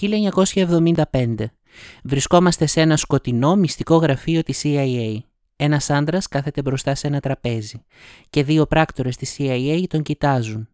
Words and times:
1975. 0.00 1.34
Βρισκόμαστε 2.02 2.66
σε 2.66 2.80
ένα 2.80 2.96
σκοτεινό 2.96 3.56
μυστικό 3.56 3.96
γραφείο 3.96 4.42
της 4.42 4.60
CIA. 4.64 5.18
Ένας 5.56 5.90
άντρας 5.90 6.28
κάθεται 6.28 6.62
μπροστά 6.62 6.94
σε 6.94 7.06
ένα 7.06 7.20
τραπέζι 7.20 7.84
και 8.30 8.44
δύο 8.44 8.66
πράκτορες 8.66 9.16
της 9.16 9.36
CIA 9.38 9.84
τον 9.88 10.02
κοιτάζουν. 10.02 10.68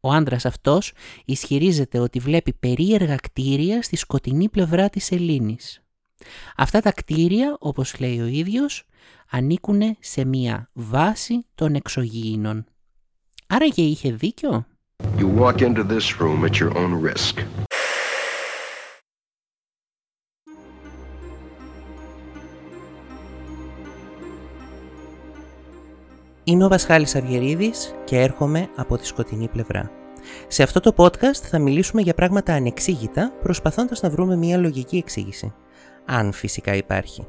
Ο 0.00 0.12
άντρας 0.12 0.44
αυτός 0.44 0.92
ισχυρίζεται 1.24 1.98
ότι 1.98 2.18
βλέπει 2.18 2.52
περίεργα 2.52 3.16
κτίρια 3.16 3.82
στη 3.82 3.96
σκοτεινή 3.96 4.48
πλευρά 4.48 4.88
της 4.88 5.10
Ελλήνης. 5.10 5.82
Αυτά 6.56 6.80
τα 6.80 6.92
κτίρια, 6.92 7.56
όπως 7.60 7.98
λέει 8.00 8.20
ο 8.20 8.26
ίδιος, 8.26 8.86
ανήκουν 9.30 9.96
σε 10.00 10.24
μία 10.24 10.70
βάση 10.72 11.46
των 11.54 11.74
εξωγήινων. 11.74 12.64
Άρα 13.46 13.68
και 13.68 13.82
είχε 13.82 14.12
δίκιο; 14.12 14.66
You 15.18 15.40
walk 15.40 15.60
into 15.60 15.84
this 15.84 16.20
room 16.20 16.44
at 16.44 16.58
your 16.60 16.72
own 16.76 16.92
risk. 17.08 17.44
Είμαι 26.50 26.64
ο 26.64 26.68
Βασχάλης 26.68 27.14
Αυγερίδης 27.14 27.94
και 28.04 28.16
έρχομαι 28.16 28.68
από 28.76 28.98
τη 28.98 29.06
σκοτεινή 29.06 29.48
πλευρά. 29.48 29.90
Σε 30.48 30.62
αυτό 30.62 30.80
το 30.80 30.92
podcast 30.96 31.36
θα 31.50 31.58
μιλήσουμε 31.58 32.02
για 32.02 32.14
πράγματα 32.14 32.54
ανεξήγητα, 32.54 33.32
προσπαθώντας 33.42 34.02
να 34.02 34.10
βρούμε 34.10 34.36
μια 34.36 34.58
λογική 34.58 34.96
εξήγηση. 34.96 35.52
Αν 36.04 36.32
φυσικά 36.32 36.74
υπάρχει. 36.74 37.26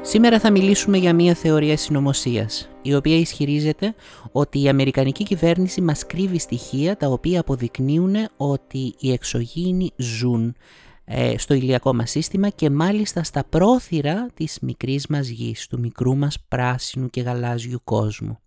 Σήμερα 0.00 0.40
θα 0.40 0.50
μιλήσουμε 0.50 0.96
για 0.96 1.14
μια 1.14 1.34
θεωρία 1.34 1.76
συνωμοσίας, 1.76 2.68
η 2.82 2.94
οποία 2.94 3.16
ισχυρίζεται 3.16 3.94
ότι 4.32 4.62
η 4.62 4.68
Αμερικανική 4.68 5.24
κυβέρνηση 5.24 5.80
μας 5.80 6.06
κρύβει 6.06 6.38
στοιχεία 6.38 6.96
τα 6.96 7.06
οποία 7.08 7.40
αποδεικνύουν 7.40 8.14
ότι 8.36 8.94
οι 8.98 9.12
εξωγήινοι 9.12 9.90
ζουν 9.96 10.48
ε, 10.48 10.54
στο 11.36 11.54
ηλιακό 11.54 11.94
μας 11.94 12.10
σύστημα 12.10 12.48
και 12.48 12.70
μάλιστα 12.70 13.22
στα 13.22 13.44
πρόθυρα 13.44 14.26
της 14.34 14.58
μικρής 14.60 15.06
μας 15.06 15.28
γης, 15.28 15.66
του 15.66 15.78
μικρού 15.78 16.16
μας 16.16 16.36
πράσινου 16.48 17.10
και 17.10 17.20
γαλάζιου 17.20 17.80
κόσμου. 17.84 18.38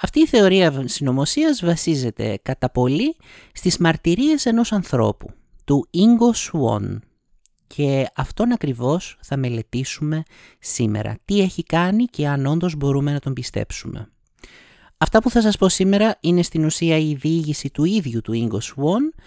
Αυτή 0.00 0.20
η 0.20 0.26
θεωρία 0.26 0.82
συνωμοσίας 0.84 1.64
βασίζεται 1.64 2.38
κατά 2.42 2.70
πολύ 2.70 3.16
στις 3.52 3.78
μαρτυρίες 3.78 4.46
ενός 4.46 4.72
ανθρώπου, 4.72 5.30
του 5.64 5.88
Ingo 5.94 6.34
Swan, 6.34 6.98
και 7.66 8.06
αυτόν 8.14 8.52
ακριβώς 8.52 9.18
θα 9.22 9.36
μελετήσουμε 9.36 10.22
σήμερα. 10.58 11.18
Τι 11.24 11.40
έχει 11.40 11.62
κάνει 11.62 12.04
και 12.04 12.28
αν 12.28 12.46
όντως 12.46 12.76
μπορούμε 12.76 13.12
να 13.12 13.18
τον 13.18 13.32
πιστέψουμε. 13.32 14.08
Αυτά 14.98 15.20
που 15.20 15.30
θα 15.30 15.40
σας 15.40 15.56
πω 15.56 15.68
σήμερα 15.68 16.16
είναι 16.20 16.42
στην 16.42 16.64
ουσία 16.64 16.98
η 16.98 17.14
διήγηση 17.14 17.70
του 17.70 17.84
ίδιου 17.84 18.20
του 18.20 18.32
Ingo 18.34 18.58
Swan, 18.58 19.22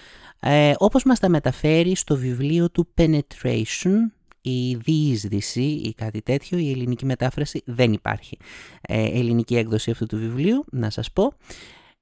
ε, 0.46 0.74
όπως 0.78 1.04
μας 1.04 1.20
τα 1.20 1.30
μεταφέρει 1.30 1.96
στο 1.96 2.16
βιβλίο 2.16 2.70
του 2.70 2.88
Penetration, 2.98 3.96
η 4.42 4.76
διείσδυση 4.76 5.62
ή 5.62 5.94
κάτι 5.94 6.22
τέτοιο, 6.22 6.58
η 6.58 6.72
ελληνική 6.72 7.06
μετάφραση 7.06 7.62
δεν 7.66 7.94
υπάρχει. 7.94 8.38
Ε, 8.82 9.04
ελληνική 9.04 9.56
έκδοση 9.56 9.92
αυτού 9.92 10.06
του 10.06 10.18
βιβλίου, 10.18 10.66
να 10.72 10.90
σας 10.90 11.12
πω, 11.12 11.34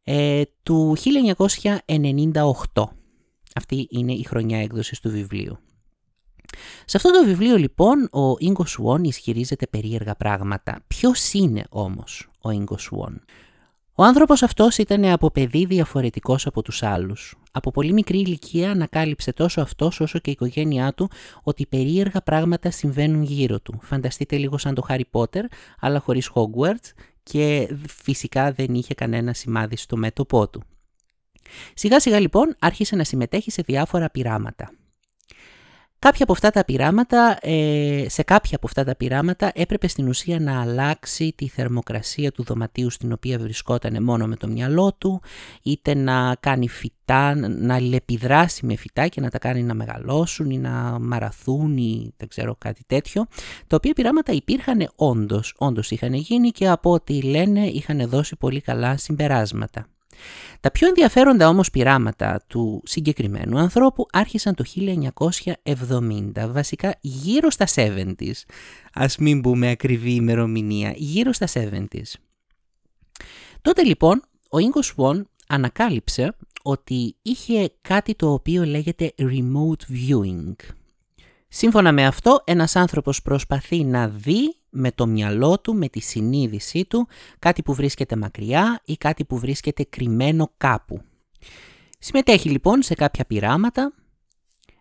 ε, 0.03 0.41
του 0.63 0.95
1998. 0.95 2.83
Αυτή 3.55 3.87
είναι 3.89 4.13
η 4.13 4.23
χρονιά 4.23 4.61
έκδοσης 4.61 4.99
του 4.99 5.09
βιβλίου. 5.09 5.57
Σε 6.85 6.97
αυτό 6.97 7.11
το 7.11 7.25
βιβλίο 7.25 7.57
λοιπόν 7.57 8.09
ο 8.11 8.35
Ίγκο 8.39 8.65
Σουόν 8.65 9.03
ισχυρίζεται 9.03 9.67
περίεργα 9.67 10.15
πράγματα. 10.15 10.83
Ποιος 10.87 11.33
είναι 11.33 11.63
όμως 11.69 12.29
ο 12.41 12.49
Ίγκο 12.49 12.77
Σουόν. 12.77 13.21
Ο 14.01 14.03
άνθρωπος 14.03 14.43
αυτός 14.43 14.77
ήταν 14.77 15.05
από 15.05 15.31
παιδί 15.31 15.65
διαφορετικός 15.65 16.45
από 16.45 16.61
τους 16.61 16.83
άλλους. 16.83 17.35
Από 17.51 17.71
πολύ 17.71 17.93
μικρή 17.93 18.19
ηλικία 18.19 18.71
ανακάλυψε 18.71 19.33
τόσο 19.33 19.61
αυτός 19.61 19.99
όσο 19.99 20.19
και 20.19 20.29
η 20.29 20.33
οικογένειά 20.33 20.93
του 20.93 21.09
ότι 21.43 21.65
περίεργα 21.65 22.21
πράγματα 22.21 22.71
συμβαίνουν 22.71 23.23
γύρω 23.23 23.59
του. 23.59 23.79
Φανταστείτε 23.81 24.37
λίγο 24.37 24.57
σαν 24.57 24.75
το 24.75 24.85
Harry 24.89 25.01
Potter, 25.11 25.43
αλλά 25.79 25.99
χωρίς 25.99 26.31
Hogwarts 26.33 26.91
και 27.23 27.75
φυσικά 27.87 28.51
δεν 28.51 28.73
είχε 28.73 28.93
κανένα 28.93 29.33
σημάδι 29.33 29.75
στο 29.75 29.97
μέτωπό 29.97 30.49
του. 30.49 30.63
Σιγά 31.73 31.99
σιγά 31.99 32.19
λοιπόν 32.19 32.55
άρχισε 32.59 32.95
να 32.95 33.03
συμμετέχει 33.03 33.51
σε 33.51 33.61
διάφορα 33.65 34.09
πειράματα. 34.09 34.71
Κάποια 36.03 36.23
από 36.23 36.31
αυτά 36.31 36.49
τα 36.49 36.65
πειράματα, 36.65 37.37
ε, 37.41 38.05
σε 38.09 38.23
κάποια 38.23 38.55
από 38.55 38.67
αυτά 38.67 38.83
τα 38.83 38.95
πειράματα 38.95 39.51
έπρεπε 39.53 39.87
στην 39.87 40.07
ουσία 40.07 40.39
να 40.39 40.61
αλλάξει 40.61 41.33
τη 41.37 41.47
θερμοκρασία 41.47 42.31
του 42.31 42.43
δωματίου 42.43 42.89
στην 42.89 43.11
οποία 43.11 43.39
βρισκόταν 43.39 44.03
μόνο 44.03 44.27
με 44.27 44.35
το 44.35 44.47
μυαλό 44.47 44.93
του, 44.97 45.21
είτε 45.61 45.93
να 45.93 46.35
κάνει 46.39 46.69
φυτά, 46.69 47.35
να 47.35 47.79
λεπιδράσει 47.81 48.65
με 48.65 48.75
φυτά 48.75 49.07
και 49.07 49.21
να 49.21 49.29
τα 49.29 49.39
κάνει 49.39 49.63
να 49.63 49.73
μεγαλώσουν 49.73 50.49
ή 50.49 50.57
να 50.57 50.99
μαραθούν 50.99 51.77
ή 51.77 52.13
δεν 52.17 52.27
ξέρω 52.27 52.55
κάτι 52.57 52.83
τέτοιο, 52.87 53.25
τα 53.67 53.75
οποία 53.75 53.93
πειράματα 53.93 54.31
υπήρχαν 54.31 54.91
όντως, 54.95 55.55
όντως 55.57 55.91
είχαν 55.91 56.13
γίνει 56.13 56.49
και 56.49 56.67
από 56.67 56.91
ό,τι 56.91 57.21
λένε 57.21 57.65
είχαν 57.65 58.09
δώσει 58.09 58.35
πολύ 58.35 58.61
καλά 58.61 58.97
συμπεράσματα. 58.97 59.85
Τα 60.59 60.71
πιο 60.71 60.87
ενδιαφέροντα 60.87 61.47
όμως 61.47 61.69
πειράματα 61.69 62.43
του 62.47 62.81
συγκεκριμένου 62.85 63.57
ανθρώπου 63.57 64.05
άρχισαν 64.11 64.55
το 64.55 64.63
1970, 65.63 66.49
βασικά 66.49 66.95
γύρω 67.01 67.49
στα 67.49 67.65
70s. 67.75 68.31
Ας 68.93 69.17
μην 69.17 69.41
πούμε 69.41 69.69
ακριβή 69.69 70.11
ημερομηνία, 70.11 70.93
γύρω 70.95 71.31
στα 71.31 71.47
70s. 71.53 72.13
Τότε 73.61 73.83
λοιπόν 73.83 74.21
ο 74.49 74.57
Ίγκο 74.59 74.81
Σουόν 74.81 75.29
ανακάλυψε 75.47 76.35
ότι 76.63 77.15
είχε 77.21 77.71
κάτι 77.81 78.15
το 78.15 78.33
οποίο 78.33 78.65
λέγεται 78.65 79.13
remote 79.17 79.93
viewing. 79.93 80.55
Σύμφωνα 81.47 81.91
με 81.91 82.05
αυτό, 82.05 82.41
ένας 82.45 82.75
άνθρωπος 82.75 83.21
προσπαθεί 83.21 83.83
να 83.83 84.07
δει 84.07 84.55
με 84.71 84.91
το 84.91 85.07
μυαλό 85.07 85.59
του, 85.59 85.75
με 85.75 85.87
τη 85.87 85.99
συνείδησή 85.99 86.85
του, 86.85 87.07
κάτι 87.39 87.61
που 87.63 87.73
βρίσκεται 87.73 88.15
μακριά 88.15 88.81
ή 88.85 88.97
κάτι 88.97 89.25
που 89.25 89.37
βρίσκεται 89.37 89.83
κρυμμένο 89.83 90.51
κάπου. 90.57 91.01
Συμμετέχει 91.99 92.49
λοιπόν 92.49 92.81
σε 92.81 92.93
κάποια 92.93 93.25
πειράματα 93.25 93.93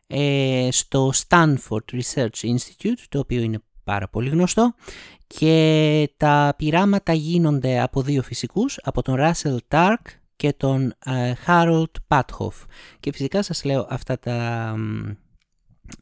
ε, 0.06 0.69
στο 0.71 1.12
Stanford 1.29 1.93
Research 1.93 2.41
Institute, 2.43 3.03
το 3.09 3.19
οποίο 3.19 3.41
είναι 3.41 3.62
πάρα 3.84 4.09
πολύ 4.09 4.29
γνωστό, 4.29 4.75
και 5.27 6.11
τα 6.17 6.55
πειράματα 6.56 7.12
γίνονται 7.12 7.81
από 7.81 8.03
δύο 8.03 8.23
φυσικούς, 8.23 8.79
από 8.83 9.03
τον 9.03 9.17
Russell 9.19 9.56
Tark 9.69 10.03
και 10.37 10.53
τον 10.53 10.95
ε, 11.05 11.33
Harold 11.47 11.93
Pathoff. 12.09 12.65
Και 13.00 13.12
φυσικά 13.12 13.43
σας 13.43 13.65
λέω 13.65 13.87
αυτά 13.91 14.19
τα 14.19 14.75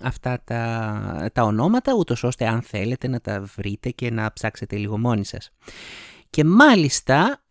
αυτά 0.01 0.41
τα, 0.45 1.31
τα 1.33 1.43
ονόματα, 1.43 1.95
ούτως 1.95 2.25
ώστε 2.25 2.47
αν 2.47 2.63
θέλετε 2.63 3.09
να 3.09 3.21
τα 3.21 3.43
βρείτε 3.57 3.91
και 3.91 4.11
να 4.11 4.33
ψάξετε 4.33 4.77
λίγο 4.77 4.99
μόνοι 4.99 5.25
σας. 5.25 5.51
Και 6.31 6.45
μάλιστα 6.45 7.43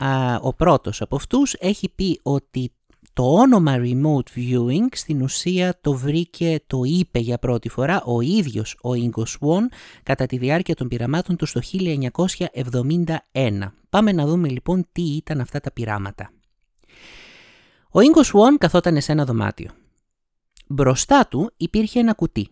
ο 0.42 0.54
πρώτος 0.54 1.02
από 1.02 1.16
αυτούς 1.16 1.54
έχει 1.54 1.90
πει 1.96 2.20
ότι 2.24 2.72
το 3.18 3.34
όνομα 3.34 3.76
remote 3.78 4.38
viewing 4.40 4.88
στην 4.92 5.22
ουσία 5.22 5.78
το 5.82 5.94
βρήκε, 5.94 6.60
το 6.68 6.82
είπε 6.84 7.20
για 7.20 7.38
πρώτη 7.38 7.70
φορά 7.70 8.04
ο 8.04 8.22
ίδιος 8.22 8.74
ο 8.82 8.90
Ingo 8.90 9.22
Swan 9.22 9.64
κατά 10.04 10.26
τη 10.26 10.38
διάρκεια 10.38 10.76
των 10.76 10.88
πειραμάτων 10.88 11.36
του 11.36 11.46
στο 11.46 11.62
1971. 11.72 13.14
Πάμε 13.90 14.12
να 14.12 14.26
δούμε 14.26 14.48
λοιπόν 14.50 14.88
τι 14.92 15.02
ήταν 15.02 15.40
αυτά 15.40 15.60
τα 15.60 15.72
πειράματα. 15.72 16.32
Ο 17.92 18.00
Ingo 18.00 18.22
Swan 18.22 18.56
καθόταν 18.58 19.02
σε 19.02 19.12
ένα 19.12 19.26
δωμάτιο. 19.26 19.72
Μπροστά 20.68 21.28
του 21.28 21.52
υπήρχε 21.58 22.00
ένα 22.00 22.14
κουτί. 22.14 22.50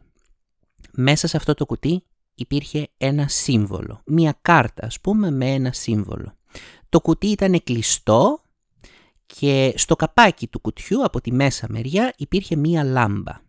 Μέσα 0.91 1.27
σε 1.27 1.37
αυτό 1.37 1.53
το 1.53 1.65
κουτί 1.65 2.03
υπήρχε 2.35 2.87
ένα 2.97 3.27
σύμβολο, 3.27 4.01
μία 4.05 4.37
κάρτα 4.41 4.85
ας 4.85 4.99
πούμε 5.01 5.31
με 5.31 5.53
ένα 5.53 5.71
σύμβολο. 5.73 6.33
Το 6.89 7.01
κουτί 7.01 7.27
ήταν 7.27 7.63
κλειστό 7.63 8.39
και 9.25 9.73
στο 9.75 9.95
καπάκι 9.95 10.47
του 10.47 10.59
κουτιού 10.59 11.03
από 11.03 11.21
τη 11.21 11.31
μέσα 11.31 11.67
μεριά 11.69 12.13
υπήρχε 12.17 12.55
μία 12.55 12.83
λάμπα 12.83 13.43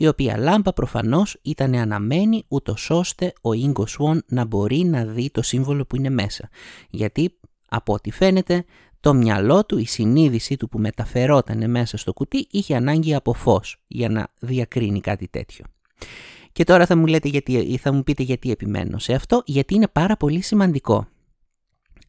η 0.00 0.06
οποία 0.06 0.36
λάμπα 0.36 0.72
προφανώς 0.72 1.36
ήταν 1.42 1.74
αναμένη 1.74 2.44
ούτως 2.48 2.90
ώστε 2.90 3.32
ο 3.40 3.52
Ίγκο 3.52 3.86
Σουόν 3.86 4.22
να 4.26 4.44
μπορεί 4.44 4.84
να 4.84 5.04
δει 5.04 5.30
το 5.30 5.42
σύμβολο 5.42 5.86
που 5.86 5.96
είναι 5.96 6.10
μέσα. 6.10 6.48
Γιατί 6.90 7.38
από 7.68 7.92
ό,τι 7.92 8.10
φαίνεται 8.10 8.64
το 9.00 9.14
μυαλό 9.14 9.64
του, 9.64 9.78
η 9.78 9.86
συνείδησή 9.86 10.56
του 10.56 10.68
που 10.68 10.78
μεταφερόταν 10.78 11.70
μέσα 11.70 11.96
στο 11.96 12.12
κουτί 12.12 12.46
είχε 12.50 12.76
ανάγκη 12.76 13.14
από 13.14 13.32
φως 13.32 13.82
για 13.86 14.08
να 14.08 14.28
διακρίνει 14.38 15.00
κάτι 15.00 15.28
τέτοιο. 15.28 15.64
Και 16.52 16.64
τώρα 16.64 16.86
θα 16.86 16.96
μου, 16.96 17.06
λέτε 17.06 17.28
γιατί, 17.28 17.78
θα 17.82 17.92
μου 17.92 18.02
πείτε 18.02 18.22
γιατί 18.22 18.50
επιμένω 18.50 18.98
σε 18.98 19.14
αυτό, 19.14 19.42
γιατί 19.46 19.74
είναι 19.74 19.88
πάρα 19.88 20.16
πολύ 20.16 20.40
σημαντικό. 20.40 21.06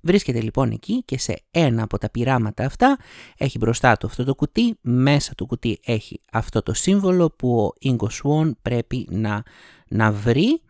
Βρίσκεται 0.02 0.42
λοιπόν 0.42 0.72
εκεί 0.72 1.04
και 1.06 1.20
σε 1.20 1.42
ένα 1.52 1.84
από 1.84 1.98
τα 1.98 2.10
πειράματα 2.10 2.66
αυτά 2.66 2.98
έχει 3.38 3.58
μπροστά 3.58 3.98
του 3.98 4.08
αυτό 4.08 4.24
το 4.24 4.36
κουτί, 4.36 4.78
μέσα 4.82 5.36
του 5.36 5.46
κουτί 5.46 5.80
έχει 5.84 6.22
αυτό 6.32 6.64
το 6.64 6.74
σύμβολο 6.74 7.30
που 7.30 7.58
ο 7.58 7.74
Ingo 7.84 8.08
Swan 8.08 8.52
πρέπει 8.62 9.08
να, 9.12 9.44
να 9.88 10.12
βρει 10.12 10.62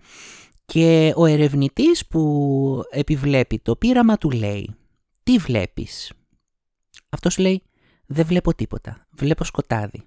και 0.65 1.13
ο 1.15 1.25
ερευνητής 1.25 2.07
που 2.07 2.83
επιβλέπει 2.91 3.59
το 3.59 3.75
πείραμα 3.75 4.17
του 4.17 4.29
λέει 4.29 4.78
τι 5.29 5.37
βλέπεις; 5.37 6.11
Αυτός 7.09 7.37
λέει, 7.37 7.63
δεν 8.05 8.25
βλέπω 8.25 8.55
τίποτα, 8.55 9.07
βλέπω 9.11 9.43
σκοτάδι. 9.43 10.03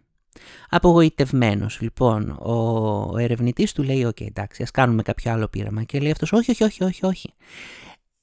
Απογοητευμένος 0.69 1.81
λοιπόν 1.81 2.31
ο 2.31 3.19
ερευνητής 3.19 3.73
του 3.73 3.83
λέει 3.83 4.05
«ΟΚ, 4.05 4.21
εντάξει, 4.21 4.63
ας 4.63 4.71
κάνουμε 4.71 5.03
κάποιο 5.03 5.33
άλλο 5.33 5.49
πείραμα» 5.49 5.83
και 5.83 6.01
λέει 6.01 6.11
αυτός 6.11 6.33
«Όχι, 6.33 6.51
όχι, 6.51 6.65
όχι, 6.65 6.85
όχι, 6.85 7.07
όχι». 7.07 7.35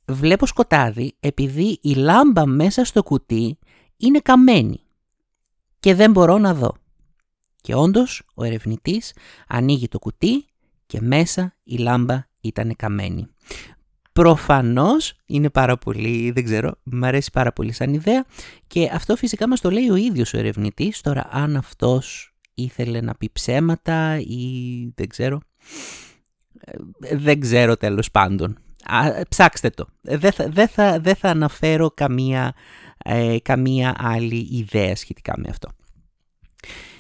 Βλέπω 0.06 0.46
σκοτάδι 0.46 1.16
επειδή 1.20 1.80
η 1.82 1.94
λάμπα 1.94 2.46
μέσα 2.46 2.84
στο 2.84 3.04
κουτί 3.04 3.58
είναι 3.98 4.20
καμένη 4.20 4.80
και 5.80 5.96
δεν 5.96 6.12
μπορώ 6.12 6.38
να 6.38 6.54
δω. 6.54 6.76
Και 7.62 7.76
όντως 7.76 8.24
ο 8.34 8.44
ερευνητής 8.44 9.14
ανοίγει 9.48 9.88
το 9.88 10.00
κουτί 10.00 10.46
και 10.86 11.02
μέσα 11.02 11.56
η 11.64 11.78
λάμπα 11.78 12.28
ήταν 12.42 12.76
καμένη. 12.76 13.28
Προφανώς 14.20 15.14
είναι 15.26 15.50
πάρα 15.50 15.78
πολύ, 15.78 16.32
δεν 16.32 16.44
ξέρω, 16.44 16.72
μου 16.84 17.06
αρέσει 17.06 17.30
πάρα 17.34 17.54
πολύ 17.54 17.72
σαν 17.72 17.94
ιδέα 17.94 18.26
και 18.68 18.90
αυτό 18.94 19.16
φυσικά 19.16 19.48
μας 19.48 19.62
το 19.62 19.72
λέει 19.72 19.90
ο 19.90 19.96
ίδιος 19.96 20.34
ο 20.34 20.38
ερευνητής. 20.38 21.02
Τώρα 21.02 21.28
αν 21.32 21.56
αυτός 21.56 22.34
ήθελε 22.54 23.02
να 23.02 23.16
πει 23.16 23.30
ψέματα 23.34 24.20
ή 24.20 24.44
δεν 24.96 25.08
ξέρω, 25.08 25.40
ε, 26.60 27.16
δεν 27.16 27.40
ξέρω 27.40 27.78
τέλος 27.78 28.12
πάντων. 28.12 28.58
Α, 28.84 29.22
ψάξτε 29.30 29.70
το. 29.70 29.88
Δεν 30.02 30.32
θα, 30.32 30.50
δεν 30.50 30.68
θα, 30.68 31.00
δεν 31.00 31.16
θα 31.16 31.30
αναφέρω 31.30 31.92
καμία, 31.92 32.54
ε, 32.98 33.38
καμία 33.42 33.96
άλλη 33.98 34.48
ιδέα 34.52 34.96
σχετικά 34.96 35.34
με 35.38 35.48
αυτό. 35.50 35.70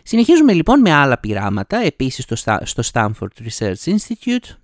Συνεχίζουμε 0.03 0.53
λοιπόν 0.53 0.79
με 0.79 0.91
άλλα 0.91 1.19
πειράματα, 1.19 1.77
επίσης 1.77 2.23
στο, 2.23 2.35
στο 2.63 2.83
Stanford 2.91 3.47
Research 3.47 3.83
Institute. 3.83 4.58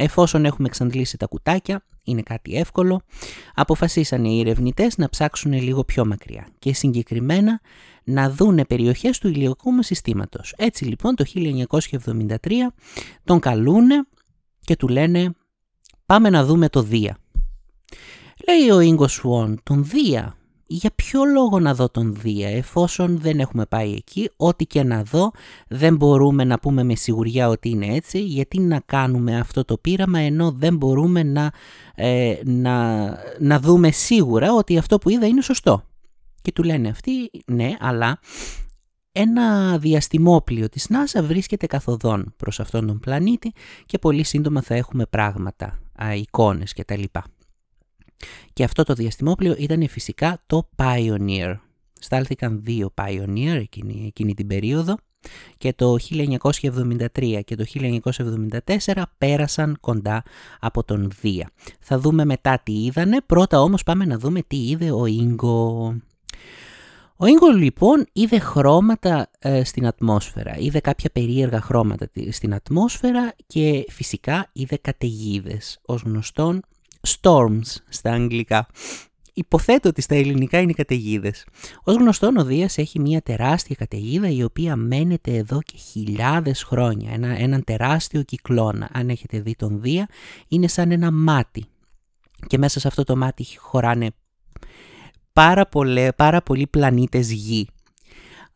Εφόσον 0.00 0.44
έχουμε 0.44 0.68
εξαντλήσει 0.68 1.16
τα 1.16 1.26
κουτάκια, 1.26 1.84
είναι 2.02 2.22
κάτι 2.22 2.54
εύκολο, 2.54 3.00
αποφασίσαν 3.54 4.24
οι 4.24 4.40
ερευνητές 4.40 4.96
να 4.96 5.08
ψάξουν 5.08 5.52
λίγο 5.52 5.84
πιο 5.84 6.06
μακριά 6.06 6.48
και 6.58 6.74
συγκεκριμένα 6.74 7.60
να 8.04 8.30
δούνε 8.30 8.64
περιοχές 8.64 9.18
του 9.18 9.28
ηλιακού 9.28 9.82
συστήματος. 9.82 10.54
Έτσι 10.56 10.84
λοιπόν 10.84 11.14
το 11.14 11.24
1973 11.34 12.36
τον 13.24 13.40
καλούνε 13.40 14.06
και 14.60 14.76
του 14.76 14.88
λένε 14.88 15.34
πάμε 16.06 16.30
να 16.30 16.44
δούμε 16.44 16.68
το 16.68 16.82
Δία. 16.82 17.18
Λέει 18.48 18.70
ο 18.70 18.80
Ίγκος 18.80 19.12
Σουόν, 19.12 19.60
τον 19.62 19.84
Δία, 19.84 20.37
για 20.70 20.90
ποιο 20.94 21.24
λόγο 21.24 21.60
να 21.60 21.74
δω 21.74 21.88
τον 21.88 22.14
Δία 22.14 22.48
εφόσον 22.48 23.18
δεν 23.18 23.40
έχουμε 23.40 23.66
πάει 23.66 23.92
εκεί, 23.92 24.30
ό,τι 24.36 24.66
και 24.66 24.82
να 24.82 25.02
δω 25.02 25.30
δεν 25.68 25.96
μπορούμε 25.96 26.44
να 26.44 26.58
πούμε 26.58 26.82
με 26.82 26.94
σιγουριά 26.94 27.48
ότι 27.48 27.68
είναι 27.68 27.86
έτσι, 27.86 28.20
γιατί 28.20 28.60
να 28.60 28.80
κάνουμε 28.86 29.38
αυτό 29.38 29.64
το 29.64 29.78
πείραμα 29.78 30.18
ενώ 30.18 30.52
δεν 30.52 30.76
μπορούμε 30.76 31.22
να, 31.22 31.52
ε, 31.94 32.34
να, 32.44 33.06
να 33.38 33.60
δούμε 33.60 33.90
σίγουρα 33.90 34.52
ότι 34.54 34.78
αυτό 34.78 34.98
που 34.98 35.08
είδα 35.10 35.26
είναι 35.26 35.42
σωστό. 35.42 35.82
Και 36.42 36.52
του 36.52 36.62
λένε 36.62 36.88
αυτοί, 36.88 37.30
ναι, 37.46 37.74
αλλά 37.80 38.18
ένα 39.12 39.78
διαστημόπλιο 39.78 40.68
της 40.68 40.90
NASA 40.90 41.22
βρίσκεται 41.22 41.66
καθοδόν 41.66 42.34
προς 42.36 42.60
αυτόν 42.60 42.86
τον 42.86 43.00
πλανήτη 43.00 43.52
και 43.86 43.98
πολύ 43.98 44.24
σύντομα 44.24 44.62
θα 44.62 44.74
έχουμε 44.74 45.06
πράγματα, 45.06 45.78
α, 46.02 46.14
εικόνες 46.14 46.72
κτλ. 46.72 47.02
Και 48.52 48.64
αυτό 48.64 48.82
το 48.82 48.94
διαστημόπλιο 48.94 49.54
ήταν 49.58 49.88
φυσικά 49.88 50.42
το 50.46 50.68
Pioneer. 50.76 51.54
Στάλθηκαν 52.00 52.60
δύο 52.62 52.94
Pioneer 52.94 53.56
εκείνη, 53.60 54.04
εκείνη 54.06 54.34
την 54.34 54.46
περίοδο 54.46 54.96
και 55.58 55.72
το 55.72 55.96
1973 56.10 57.40
και 57.44 57.56
το 57.56 57.64
1974 58.84 59.02
πέρασαν 59.18 59.76
κοντά 59.80 60.22
από 60.60 60.84
τον 60.84 61.10
Δία. 61.20 61.50
Θα 61.80 61.98
δούμε 61.98 62.24
μετά 62.24 62.60
τι 62.62 62.84
είδανε, 62.84 63.20
πρώτα 63.26 63.60
όμως 63.60 63.82
πάμε 63.82 64.04
να 64.04 64.18
δούμε 64.18 64.42
τι 64.46 64.68
είδε 64.68 64.90
ο 64.92 65.06
Ίγκο. 65.06 65.96
Ο 67.16 67.26
Ίγκο 67.26 67.48
λοιπόν 67.48 68.06
είδε 68.12 68.38
χρώματα 68.38 69.30
ε, 69.38 69.64
στην 69.64 69.86
ατμόσφαιρα, 69.86 70.56
είδε 70.58 70.80
κάποια 70.80 71.10
περίεργα 71.12 71.60
χρώματα 71.60 72.08
στην 72.30 72.54
ατμόσφαιρα 72.54 73.34
και 73.46 73.84
φυσικά 73.88 74.50
είδε 74.52 74.76
καταιγίδες. 74.76 75.78
Ως 75.82 76.02
γνωστόν 76.02 76.60
storms 77.06 77.76
στα 77.88 78.12
αγγλικά. 78.12 78.66
Υποθέτω 79.32 79.88
ότι 79.88 80.00
στα 80.00 80.14
ελληνικά 80.14 80.60
είναι 80.60 80.72
καταιγίδες. 80.72 81.46
Ω 81.84 81.92
γνωστόν, 81.92 82.36
ο 82.36 82.44
Δίας 82.44 82.78
έχει 82.78 83.00
μια 83.00 83.20
τεράστια 83.22 83.76
καταιγίδα 83.78 84.30
η 84.30 84.42
οποία 84.42 84.76
μένεται 84.76 85.34
εδώ 85.36 85.60
και 85.62 85.76
χιλιάδες 85.76 86.62
χρόνια. 86.62 87.12
Ένα, 87.12 87.38
έναν 87.38 87.64
τεράστιο 87.64 88.22
κυκλώνα. 88.22 88.88
Αν 88.92 89.08
έχετε 89.08 89.40
δει 89.40 89.54
τον 89.56 89.80
Δία, 89.80 90.08
είναι 90.48 90.68
σαν 90.68 90.90
ένα 90.90 91.12
μάτι. 91.12 91.64
Και 92.46 92.58
μέσα 92.58 92.80
σε 92.80 92.88
αυτό 92.88 93.04
το 93.04 93.16
μάτι 93.16 93.46
χωράνε 93.56 94.10
πάρα, 95.32 95.66
πολλέ, 95.66 96.12
πάρα 96.12 96.42
πολλοί 96.42 96.66
πλανήτες 96.66 97.30
γη. 97.30 97.68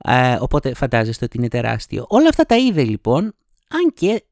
Ε, 0.05 0.37
οπότε 0.41 0.75
φαντάζεστε 0.75 1.25
ότι 1.25 1.37
είναι 1.39 1.49
τεράστιο. 1.49 2.05
Όλα 2.09 2.29
αυτά 2.29 2.45
τα 2.45 2.57
είδε 2.57 2.85
λοιπόν, 2.85 3.23
αν 3.69 3.93
και 3.95 4.25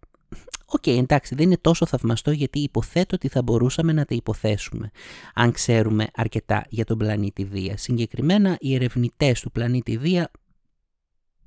Ok, 0.72 0.82
okay, 0.86 0.98
εντάξει, 0.98 1.34
δεν 1.34 1.46
είναι 1.46 1.58
τόσο 1.60 1.86
θαυμαστό 1.86 2.30
γιατί 2.30 2.58
υποθέτω 2.58 3.14
ότι 3.14 3.28
θα 3.28 3.42
μπορούσαμε 3.42 3.92
να 3.92 4.04
τα 4.04 4.14
υποθέσουμε, 4.14 4.90
αν 5.34 5.52
ξέρουμε 5.52 6.06
αρκετά 6.14 6.64
για 6.68 6.84
τον 6.84 6.98
πλανήτη 6.98 7.44
Δία. 7.44 7.76
Συγκεκριμένα, 7.76 8.56
οι 8.60 8.74
ερευνητές 8.74 9.40
του 9.40 9.50
πλανήτη 9.50 9.96
Δία 9.96 10.30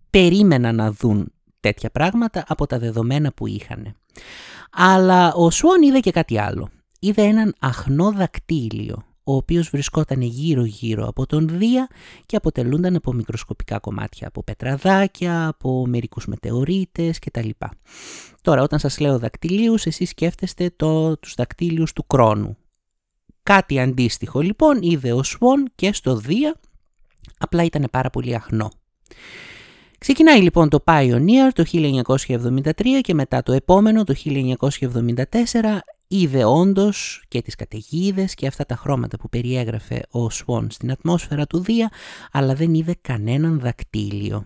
περίμεναν 0.10 0.76
να 0.76 0.92
δουν 0.92 1.32
τέτοια 1.60 1.90
πράγματα 1.90 2.44
από 2.48 2.68
τα 2.68 2.80
δεδομένα 2.80 3.34
που 3.34 3.48
είχαν. 3.48 3.96
Αλλά 4.72 5.34
ο 5.34 5.52
Σουόν 5.52 5.82
είδε 5.82 6.00
και 6.00 6.12
κάτι 6.12 6.40
άλλο. 6.40 6.70
Είδε 7.00 7.22
έναν 7.22 7.56
αχνό 7.60 8.12
δακτύλιο 8.12 9.13
ο 9.24 9.36
οποίος 9.36 9.70
βρισκόταν 9.70 10.22
γύρω-γύρω 10.22 11.08
από 11.08 11.26
τον 11.26 11.48
Δία 11.48 11.88
και 12.26 12.36
αποτελούνταν 12.36 12.96
από 12.96 13.14
μικροσκοπικά 13.14 13.80
κομμάτια, 13.80 14.28
από 14.28 14.44
πετραδάκια, 14.44 15.48
από 15.48 15.86
μερικούς 15.88 16.26
μετεωρίτες 16.26 17.20
κτλ. 17.20 17.50
Τώρα, 18.42 18.62
όταν 18.62 18.80
σας 18.80 19.00
λέω 19.00 19.20
δακτυλίους, 19.20 19.86
εσείς 19.86 20.10
σκέφτεστε 20.10 20.74
το, 20.76 21.18
τους 21.18 21.34
δακτύλιους 21.34 21.94
του 21.94 22.08
κρόνου. 22.08 22.58
Κάτι 23.44 23.80
αντίστοιχο 23.80 24.40
λοιπόν 24.40 24.82
είδε 24.82 25.14
ο 25.14 25.24
Σουόν 25.24 25.72
και 25.76 25.94
στο 25.94 26.16
Δία, 26.16 26.60
απλά 27.38 27.64
ήταν 27.64 27.88
πάρα 27.92 28.10
πολύ 28.10 28.36
αχνό. 28.36 28.72
Ξεκινάει 29.98 30.42
λοιπόν 30.42 30.70
το 30.70 30.84
Pioneer 30.86 31.52
το 31.54 31.64
1973 31.72 32.72
και 33.02 33.14
μετά 33.14 33.44
το 33.44 33.52
επόμενο 33.52 34.04
το 34.04 34.14
1974 34.26 34.46
είδε 36.14 36.46
όντως 36.46 37.24
και 37.28 37.42
τις 37.42 37.56
καταιγίδες 37.56 38.34
και 38.34 38.48
αυτά 38.48 38.66
τα 38.66 38.76
χρώματα 38.76 39.18
που 39.18 39.30
περιέγραφε 39.30 40.02
ο 40.10 40.30
Σουόν 40.30 40.72
στην 40.72 40.92
ατμόσφαιρα 40.92 41.46
του 41.46 41.60
Δία, 41.60 41.92
αλλά 42.32 42.54
δεν 42.56 42.74
είδε 42.74 42.96
κανέναν 43.02 43.60
δακτύλιο. 43.60 44.46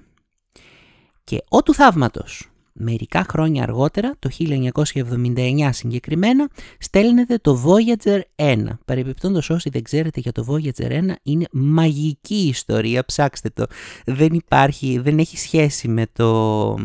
Και 1.24 1.44
ο 1.50 1.64
του 1.64 1.74
θαύματος, 1.74 2.50
μερικά 2.74 3.26
χρόνια 3.30 3.64
αργότερα, 3.64 4.16
το 4.20 4.30
1979 4.40 5.70
συγκεκριμένα, 5.72 6.50
στέλνεται 6.80 7.38
το 7.38 7.64
Voyager 7.66 8.22
1. 8.36 8.66
Παρεμπιπτόντως 8.86 9.50
όσοι 9.50 9.70
δεν 9.70 9.84
ξέρετε 9.84 10.20
για 10.20 10.32
το 10.32 10.46
Voyager 10.50 10.92
1, 10.92 11.12
είναι 11.24 11.46
μαγική 11.52 12.48
ιστορία, 12.48 13.06
ψάξτε 13.06 13.50
το. 13.50 13.66
Δεν 14.06 14.34
υπάρχει, 14.34 15.00
δεν 15.00 15.20
έχει 15.20 15.38
σχέση 15.38 15.88
με 15.88 16.06
το 16.14 16.76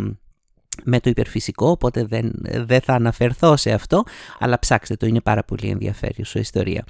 με 0.84 1.00
το 1.00 1.10
υπερφυσικό, 1.10 1.68
οπότε 1.68 2.04
δεν, 2.04 2.32
δεν 2.42 2.80
θα 2.80 2.94
αναφερθώ 2.94 3.56
σε 3.56 3.72
αυτό, 3.72 4.02
αλλά 4.38 4.58
ψάξτε 4.58 4.96
το, 4.96 5.06
είναι 5.06 5.20
πάρα 5.20 5.44
πολύ 5.44 5.68
ενδιαφέρουσα 5.68 6.38
ιστορία. 6.38 6.84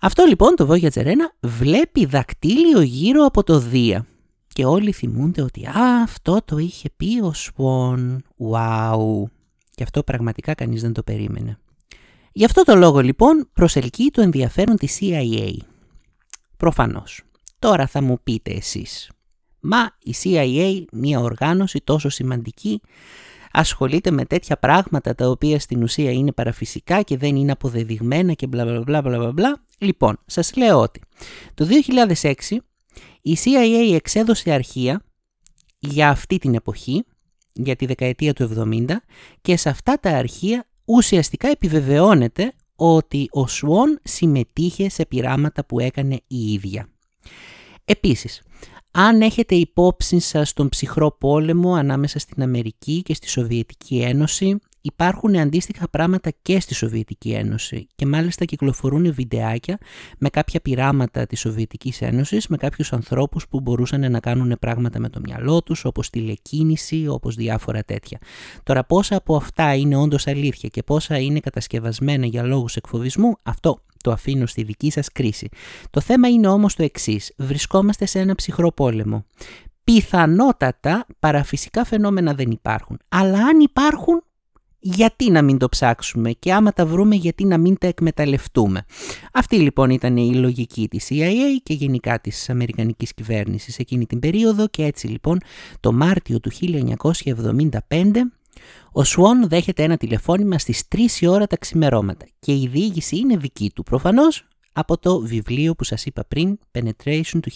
Αυτό 0.00 0.24
λοιπόν 0.24 0.56
το 0.56 0.68
Voyager 0.70 1.04
1 1.04 1.10
βλέπει 1.40 2.06
δακτύλιο 2.06 2.80
γύρω 2.80 3.24
από 3.24 3.42
το 3.42 3.58
Δία 3.58 4.06
και 4.48 4.64
όλοι 4.64 4.92
θυμούνται 4.92 5.42
ότι 5.42 5.66
«Α, 5.66 6.02
αυτό 6.02 6.40
το 6.44 6.58
είχε 6.58 6.90
πει 6.96 7.20
ο 7.22 7.32
Σουόν, 7.32 8.22
wow». 8.50 9.24
Και 9.74 9.82
αυτό 9.82 10.02
πραγματικά 10.02 10.54
κανείς 10.54 10.80
δεν 10.80 10.92
το 10.92 11.02
περίμενε. 11.02 11.58
Γι' 12.32 12.44
αυτό 12.44 12.62
το 12.62 12.74
λόγο 12.74 13.00
λοιπόν 13.00 13.48
προσελκύει 13.52 14.10
το 14.10 14.20
ενδιαφέρον 14.20 14.76
της 14.76 14.98
CIA. 15.00 15.56
Προφανώς. 16.56 17.22
Τώρα 17.58 17.86
θα 17.86 18.02
μου 18.02 18.18
πείτε 18.22 18.50
εσείς. 18.52 19.10
Μα 19.60 19.96
η 20.02 20.14
CIA, 20.22 20.84
μια 20.92 21.20
οργάνωση 21.20 21.80
τόσο 21.84 22.08
σημαντική, 22.08 22.80
ασχολείται 23.52 24.10
με 24.10 24.24
τέτοια 24.24 24.58
πράγματα 24.58 25.14
τα 25.14 25.28
οποία 25.28 25.60
στην 25.60 25.82
ουσία 25.82 26.10
είναι 26.10 26.32
παραφυσικά 26.32 27.02
και 27.02 27.16
δεν 27.16 27.36
είναι 27.36 27.52
αποδεδειγμένα 27.52 28.32
και 28.32 28.46
μπλα 28.46 28.64
μπλα 28.64 28.82
μπλα 28.82 29.02
μπλα 29.02 29.32
μπλα. 29.32 29.64
Λοιπόν, 29.78 30.18
σας 30.26 30.56
λέω 30.56 30.80
ότι 30.80 31.00
το 31.54 31.66
2006 32.20 32.32
η 33.22 33.36
CIA 33.44 33.94
εξέδωσε 33.94 34.52
αρχεία 34.52 35.02
για 35.78 36.08
αυτή 36.08 36.38
την 36.38 36.54
εποχή, 36.54 37.04
για 37.52 37.76
τη 37.76 37.86
δεκαετία 37.86 38.32
του 38.32 38.68
70 38.88 38.96
και 39.40 39.56
σε 39.56 39.68
αυτά 39.68 39.98
τα 40.00 40.10
αρχεία 40.10 40.66
ουσιαστικά 40.84 41.48
επιβεβαιώνεται 41.48 42.52
ότι 42.74 43.28
ο 43.30 43.46
Σουόν 43.46 43.98
συμμετείχε 44.02 44.88
σε 44.88 45.06
πειράματα 45.06 45.64
που 45.64 45.80
έκανε 45.80 46.20
η 46.26 46.52
ίδια. 46.52 46.88
Επίσης, 47.84 48.42
αν 48.90 49.20
έχετε 49.20 49.54
υπόψη 49.54 50.18
σας 50.18 50.52
τον 50.52 50.68
ψυχρό 50.68 51.16
πόλεμο 51.18 51.74
ανάμεσα 51.74 52.18
στην 52.18 52.42
Αμερική 52.42 53.02
και 53.02 53.14
στη 53.14 53.28
Σοβιετική 53.28 54.00
Ένωση, 54.00 54.58
υπάρχουν 54.80 55.36
αντίστοιχα 55.36 55.88
πράγματα 55.88 56.30
και 56.42 56.60
στη 56.60 56.74
Σοβιετική 56.74 57.30
Ένωση 57.32 57.86
και 57.94 58.06
μάλιστα 58.06 58.44
κυκλοφορούν 58.44 59.14
βιντεάκια 59.14 59.78
με 60.18 60.28
κάποια 60.28 60.60
πειράματα 60.60 61.26
της 61.26 61.40
Σοβιετικής 61.40 62.02
Ένωσης 62.02 62.46
με 62.46 62.56
κάποιους 62.56 62.92
ανθρώπους 62.92 63.48
που 63.48 63.60
μπορούσαν 63.60 64.10
να 64.10 64.20
κάνουν 64.20 64.56
πράγματα 64.60 64.98
με 64.98 65.08
το 65.08 65.20
μυαλό 65.20 65.62
τους 65.62 65.84
όπως 65.84 66.10
τηλεκίνηση, 66.10 67.06
όπως 67.08 67.34
διάφορα 67.34 67.82
τέτοια. 67.82 68.18
Τώρα 68.62 68.84
πόσα 68.84 69.16
από 69.16 69.36
αυτά 69.36 69.74
είναι 69.74 69.96
όντως 69.96 70.26
αλήθεια 70.26 70.68
και 70.68 70.82
πόσα 70.82 71.18
είναι 71.18 71.40
κατασκευασμένα 71.40 72.26
για 72.26 72.42
λόγους 72.42 72.76
εκφοβισμού, 72.76 73.36
αυτό 73.42 73.82
το 74.02 74.10
αφήνω 74.10 74.46
στη 74.46 74.62
δική 74.62 74.90
σας 74.90 75.12
κρίση. 75.12 75.48
Το 75.90 76.00
θέμα 76.00 76.28
είναι 76.28 76.48
όμως 76.48 76.74
το 76.74 76.82
εξής. 76.82 77.32
Βρισκόμαστε 77.36 78.06
σε 78.06 78.18
ένα 78.18 78.34
ψυχρό 78.34 78.72
πόλεμο. 78.72 79.24
Πιθανότατα 79.84 81.06
παραφυσικά 81.18 81.84
φαινόμενα 81.84 82.34
δεν 82.34 82.50
υπάρχουν. 82.50 82.98
Αλλά 83.08 83.38
αν 83.38 83.60
υπάρχουν, 83.60 84.22
γιατί 84.78 85.30
να 85.30 85.42
μην 85.42 85.58
το 85.58 85.68
ψάξουμε 85.68 86.32
και 86.32 86.52
άμα 86.52 86.72
τα 86.72 86.86
βρούμε 86.86 87.14
γιατί 87.14 87.44
να 87.44 87.58
μην 87.58 87.78
τα 87.78 87.86
εκμεταλλευτούμε; 87.86 88.84
Αυτή 89.32 89.56
λοιπόν 89.56 89.90
ήταν 89.90 90.16
η 90.16 90.34
λογική 90.34 90.88
της 90.88 91.08
CIA 91.10 91.60
και 91.62 91.74
γενικά 91.74 92.20
της 92.20 92.50
Αμερικανικής 92.50 93.14
κυβέρνησης 93.14 93.78
εκείνη 93.78 94.06
την 94.06 94.18
περίοδο 94.18 94.68
και 94.68 94.84
έτσι 94.84 95.06
λοιπόν 95.06 95.38
το 95.80 95.92
Μάρτιο 95.92 96.40
του 96.40 96.50
1975 97.88 98.10
ο 98.92 99.04
Σουόν 99.04 99.48
δέχεται 99.48 99.82
ένα 99.82 99.96
τηλεφώνημα 99.96 100.58
στις 100.58 100.82
3 100.94 100.98
η 101.20 101.26
ώρα 101.26 101.46
τα 101.46 101.56
ξημερώματα 101.56 102.26
και 102.38 102.52
η 102.52 102.68
διήγηση 102.72 103.16
είναι 103.16 103.36
δική 103.36 103.70
του 103.74 103.82
προφανώς 103.82 104.44
από 104.72 104.98
το 104.98 105.20
βιβλίο 105.20 105.74
που 105.74 105.84
σας 105.84 106.04
είπα 106.04 106.24
πριν, 106.28 106.58
Penetration 106.72 107.40
του 107.42 107.50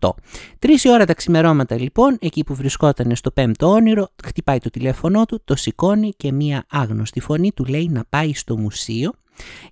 1998. 0.00 0.10
Τρεις 0.58 0.84
η 0.84 0.90
ώρα 0.90 1.04
τα 1.04 1.14
ξημερώματα 1.14 1.78
λοιπόν, 1.78 2.16
εκεί 2.20 2.44
που 2.44 2.54
βρισκόταν 2.54 3.16
στο 3.16 3.30
πέμπτο 3.30 3.70
όνειρο, 3.70 4.08
χτυπάει 4.24 4.58
το 4.58 4.70
τηλέφωνό 4.70 5.24
του, 5.24 5.40
το 5.44 5.56
σηκώνει 5.56 6.12
και 6.16 6.32
μία 6.32 6.64
άγνωστη 6.70 7.20
φωνή 7.20 7.52
του 7.52 7.64
λέει 7.64 7.88
να 7.88 8.04
πάει 8.08 8.34
στο 8.34 8.58
μουσείο 8.58 9.12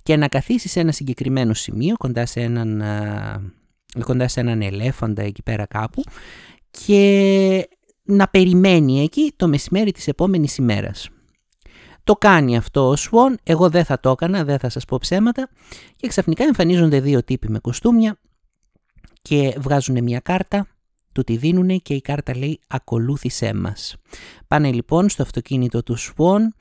και 0.02 0.16
να 0.16 0.28
καθίσει 0.28 0.68
σε 0.68 0.80
ένα 0.80 0.92
συγκεκριμένο 0.92 1.54
σημείο 1.54 1.94
κοντά 1.96 2.26
σε 2.26 2.40
έναν, 2.40 2.82
κοντά 4.04 4.28
σε 4.28 4.40
έναν 4.40 4.62
ελέφαντα 4.62 5.22
εκεί 5.22 5.42
πέρα 5.42 5.66
κάπου 5.66 6.02
και 6.70 7.68
να 7.70 7.73
περιμένει 8.28 9.02
εκεί 9.02 9.32
το 9.36 9.48
μεσημέρι 9.48 9.92
της 9.92 10.08
επόμενης 10.08 10.56
ημέρας. 10.56 11.08
Το 12.04 12.14
κάνει 12.14 12.56
αυτό 12.56 12.88
ο 12.88 12.96
Σουόν, 12.96 13.36
εγώ 13.42 13.70
δεν 13.70 13.84
θα 13.84 14.00
το 14.00 14.10
έκανα, 14.10 14.44
δεν 14.44 14.58
θα 14.58 14.68
σας 14.68 14.84
πω 14.84 14.98
ψέματα 15.00 15.48
και 15.96 16.08
ξαφνικά 16.08 16.44
εμφανίζονται 16.44 17.00
δύο 17.00 17.24
τύποι 17.24 17.50
με 17.50 17.58
κοστούμια 17.58 18.18
και 19.22 19.56
βγάζουν 19.58 20.02
μια 20.02 20.20
κάρτα, 20.20 20.66
του 21.12 21.24
τη 21.24 21.36
δίνουν 21.36 21.82
και 21.82 21.94
η 21.94 22.00
κάρτα 22.00 22.36
λέει 22.36 22.60
«Ακολούθησέ 22.66 23.54
μας». 23.54 23.96
Πάνε 24.48 24.72
λοιπόν 24.72 25.08
στο 25.08 25.22
αυτοκίνητο 25.22 25.82
του 25.82 25.96
Σουόν, 25.96 26.54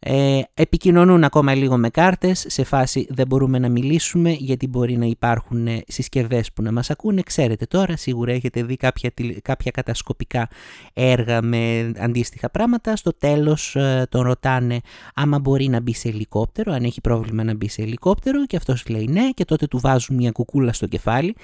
ε, 0.00 0.40
επικοινωνούν 0.54 1.24
ακόμα 1.24 1.54
λίγο 1.54 1.76
με 1.76 1.90
κάρτες, 1.90 2.44
σε 2.48 2.64
φάση 2.64 3.06
δεν 3.10 3.26
μπορούμε 3.26 3.58
να 3.58 3.68
μιλήσουμε 3.68 4.30
γιατί 4.30 4.66
μπορεί 4.66 4.96
να 4.96 5.06
υπάρχουν 5.06 5.66
ε, 5.66 5.82
συσκευές 5.86 6.52
που 6.52 6.62
να 6.62 6.72
μας 6.72 6.90
ακούνε. 6.90 7.22
Ξέρετε 7.22 7.64
τώρα, 7.66 7.96
σίγουρα 7.96 8.32
έχετε 8.32 8.62
δει 8.62 8.76
κάποια, 8.76 9.12
κάποια 9.42 9.70
κατασκοπικά 9.70 10.48
έργα 10.92 11.42
με 11.42 11.92
αντίστοιχα 11.98 12.50
πράγματα. 12.50 12.96
Στο 12.96 13.12
τέλος 13.18 13.76
ε, 13.76 14.06
τον 14.10 14.22
ρωτάνε 14.22 14.80
άμα 15.14 15.38
μπορεί 15.38 15.68
να 15.68 15.80
μπει 15.80 15.94
σε 15.94 16.08
ελικόπτερο, 16.08 16.72
αν 16.72 16.84
έχει 16.84 17.00
πρόβλημα 17.00 17.44
να 17.44 17.54
μπει 17.54 17.68
σε 17.68 17.82
ελικόπτερο 17.82 18.46
και 18.46 18.56
αυτός 18.56 18.88
λέει 18.88 19.06
ναι 19.10 19.30
και 19.30 19.44
τότε 19.44 19.66
του 19.66 19.78
βάζουν 19.78 20.16
μια 20.16 20.30
κουκούλα 20.30 20.72
στο 20.72 20.86
κεφάλι. 20.86 21.34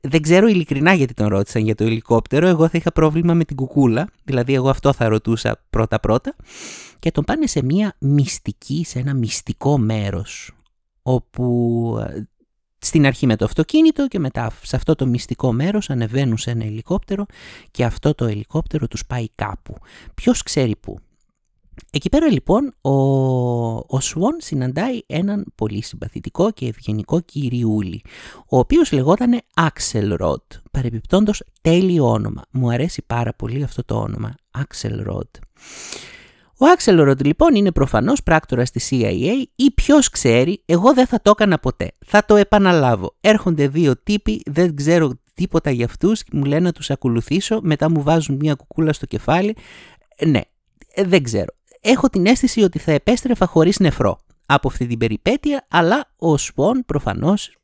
Δεν 0.00 0.22
ξέρω 0.22 0.46
ειλικρινά 0.46 0.92
γιατί 0.92 1.14
τον 1.14 1.28
ρώτησαν 1.28 1.62
για 1.62 1.74
το 1.74 1.84
ελικόπτερο, 1.84 2.46
εγώ 2.46 2.68
θα 2.68 2.78
είχα 2.78 2.92
πρόβλημα 2.92 3.34
με 3.34 3.44
την 3.44 3.56
κουκούλα, 3.56 4.08
δηλαδή 4.24 4.54
εγώ 4.54 4.68
αυτό 4.68 4.92
θα 4.92 5.08
ρωτούσα 5.08 5.64
πρώτα-πρώτα 5.70 6.36
και 6.98 7.10
τον 7.10 7.24
πάνε 7.24 7.46
σε 7.46 7.62
μια 7.62 7.94
μυστική, 7.98 8.84
σε 8.86 8.98
ένα 8.98 9.14
μυστικό 9.14 9.78
μέρος 9.78 10.52
όπου 11.02 11.96
ε, 12.08 12.22
στην 12.78 13.06
αρχή 13.06 13.26
με 13.26 13.36
το 13.36 13.44
αυτοκίνητο 13.44 14.08
και 14.08 14.18
μετά 14.18 14.50
σε 14.62 14.76
αυτό 14.76 14.94
το 14.94 15.06
μυστικό 15.06 15.52
μέρος 15.52 15.90
ανεβαίνουν 15.90 16.38
σε 16.38 16.50
ένα 16.50 16.64
ελικόπτερο 16.64 17.26
και 17.70 17.84
αυτό 17.84 18.14
το 18.14 18.24
ελικόπτερο 18.24 18.88
τους 18.88 19.06
πάει 19.06 19.28
κάπου. 19.34 19.76
Ποιος 20.14 20.42
ξέρει 20.42 20.76
πού. 20.76 20.98
Εκεί 21.90 22.08
πέρα 22.08 22.30
λοιπόν 22.30 22.74
ο, 22.80 22.90
ο 23.96 24.00
Σουόν 24.00 24.36
συναντάει 24.38 25.00
έναν 25.06 25.44
πολύ 25.54 25.82
συμπαθητικό 25.82 26.50
και 26.50 26.66
ευγενικό 26.66 27.20
κυριούλη, 27.20 28.02
ο 28.48 28.58
οποίος 28.58 28.92
λεγόταν 28.92 29.40
Axelrod, 29.60 30.60
παρεμπιπτόντος 30.70 31.44
τέλειο 31.60 32.10
όνομα. 32.10 32.42
Μου 32.50 32.70
αρέσει 32.70 33.02
πάρα 33.06 33.34
πολύ 33.34 33.62
αυτό 33.62 33.84
το 33.84 33.94
όνομα, 33.94 34.34
Axelrod. 34.58 35.28
Ο 36.62 36.66
Άξελροντ 36.66 37.26
λοιπόν 37.26 37.54
είναι 37.54 37.72
προφανώς 37.72 38.22
πράκτορας 38.22 38.70
της 38.70 38.88
CIA 38.92 39.44
ή 39.56 39.70
ποιος 39.70 40.08
ξέρει, 40.08 40.62
εγώ 40.66 40.94
δεν 40.94 41.06
θα 41.06 41.20
το 41.22 41.30
έκανα 41.30 41.58
ποτέ. 41.58 41.92
Θα 42.06 42.24
το 42.24 42.36
επαναλάβω. 42.36 43.16
Έρχονται 43.20 43.68
δύο 43.68 43.96
τύποι, 44.02 44.42
δεν 44.46 44.76
ξέρω 44.76 45.12
τίποτα 45.34 45.70
για 45.70 45.84
αυτούς, 45.84 46.22
μου 46.32 46.44
λένε 46.44 46.60
να 46.60 46.72
τους 46.72 46.90
ακολουθήσω, 46.90 47.60
μετά 47.62 47.90
μου 47.90 48.02
βάζουν 48.02 48.36
μια 48.36 48.54
κουκούλα 48.54 48.92
στο 48.92 49.06
κεφάλι. 49.06 49.56
Ε, 50.16 50.26
ναι, 50.26 50.40
ε, 50.94 51.04
δεν 51.04 51.22
ξέρω. 51.22 51.54
Έχω 51.84 52.08
την 52.08 52.26
αίσθηση 52.26 52.62
ότι 52.62 52.78
θα 52.78 52.92
επέστρεφα 52.92 53.46
χωρίς 53.46 53.78
νεφρό 53.78 54.18
από 54.46 54.68
αυτή 54.68 54.86
την 54.86 54.98
περιπέτεια, 54.98 55.66
αλλά 55.70 56.10
ο 56.16 56.36
Σπον 56.36 56.82
προφανώς 56.86 57.56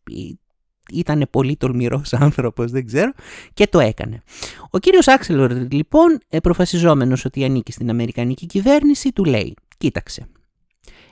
ήταν 0.93 1.27
πολύ 1.31 1.57
τολμηρός 1.57 2.13
άνθρωπος, 2.25 2.71
δεν 2.71 2.87
ξέρω, 2.87 3.13
και 3.55 3.67
το 3.67 3.81
έκανε. 3.81 4.23
Ο 4.71 4.79
κύριος 4.79 5.09
Άξελορ, 5.09 5.53
λοιπόν, 5.73 6.19
προφασιζόμενος 6.43 7.25
ότι 7.25 7.45
ανήκει 7.45 7.73
στην 7.73 7.91
Αμερικανική 7.91 8.47
κυβέρνηση, 8.47 9.13
του 9.13 9.25
λέει 9.25 9.55
«Κοίταξε, 9.79 10.27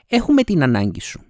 έχουμε 0.06 0.42
την 0.42 0.62
ανάγκη 0.62 1.00
σου. 1.00 1.20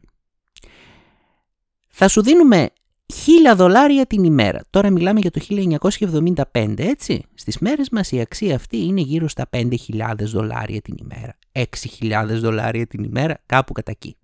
Θα 1.88 2.09
σου 2.09 2.23
δίνουμε 2.23 2.71
χίλια 3.14 3.54
δολάρια 3.54 4.06
την 4.06 4.25
ημέρα. 4.25 4.61
Τώρα 4.71 4.90
μιλάμε 4.90 5.21
για 5.21 5.30
το 5.30 5.40
1975, 6.52 6.75
έτσι. 6.76 7.25
Στις 7.35 7.59
μέρες 7.59 7.90
μας 7.90 8.12
η 8.12 8.21
αξία 8.21 8.54
αυτή 8.54 8.76
είναι 8.76 9.00
γύρω 9.00 9.28
στα 9.28 9.49
5.000 9.50 9.68
δολάρια 10.18 10.80
την 10.80 10.95
ημέρα. 10.99 11.38
6.000 11.56 12.26
δολάρια 12.26 12.86
την 12.86 13.04
ημέρα, 13.04 13.42
κάπου 13.46 13.72
κατά 13.72 13.90
εκεί. 13.90 14.16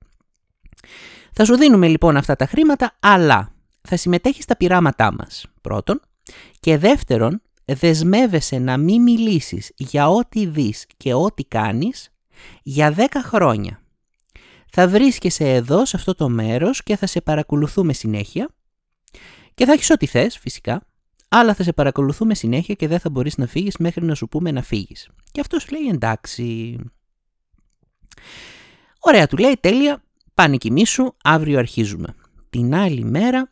Θα 1.33 1.45
σου 1.45 1.57
δίνουμε 1.57 1.89
λοιπόν 1.89 2.17
αυτά 2.17 2.37
τα 2.37 2.47
χρήματα, 2.47 2.97
αλλά 3.01 3.53
θα 3.81 3.97
συμμετέχεις 3.97 4.45
στα 4.45 4.57
πειράματά 4.57 5.13
μας, 5.13 5.47
πρώτον. 5.61 6.01
Και 6.61 6.79
δεύτερον, 6.79 7.43
δεσμεύεσαι 7.65 8.59
να 8.59 8.77
μην 8.77 9.03
μιλήσεις 9.03 9.73
για 9.77 10.09
ό,τι 10.09 10.47
δεις 10.47 10.87
και 10.97 11.15
ό,τι 11.15 11.45
κάνεις 11.45 12.13
για 12.63 12.95
10 12.97 13.05
χρόνια. 13.25 13.81
Θα 14.71 14.89
βρίσκεσαι 14.89 15.53
εδώ, 15.53 15.87
σε 15.87 15.97
αυτό 15.97 16.15
το 16.15 16.29
μέρος 16.29 16.83
και 16.83 16.97
θα 16.97 17.07
σε 17.07 17.21
παρακολουθούμε 17.21 17.93
συνέχεια 17.93 18.49
και 19.55 19.65
θα 19.65 19.73
έχεις 19.73 19.91
ό,τι 19.91 20.07
θες, 20.07 20.39
φυσικά, 20.39 20.87
αλλά 21.29 21.55
θα 21.55 21.63
σε 21.63 21.73
παρακολουθούμε 21.73 22.35
συνέχεια 22.35 22.75
και 22.75 22.89
δεν 22.89 22.99
θα 22.99 23.11
μπορείς 23.11 23.37
να 23.37 23.47
φύγεις 23.47 23.77
μέχρι 23.77 24.05
να 24.05 24.15
σου 24.15 24.29
πούμε 24.29 24.51
να 24.51 24.63
φύγεις. 24.63 25.09
Και 25.33 25.41
αυτός 25.41 25.71
λέει 25.71 25.89
εντάξει. 25.89 26.79
Ωραία, 28.99 29.27
του 29.27 29.37
λέει 29.37 29.57
τέλεια, 29.61 30.03
πάνε 30.35 30.57
κοιμήσου, 30.57 31.13
αύριο 31.23 31.59
αρχίζουμε. 31.59 32.15
Την 32.51 32.75
άλλη 32.75 33.05
μέρα 33.05 33.51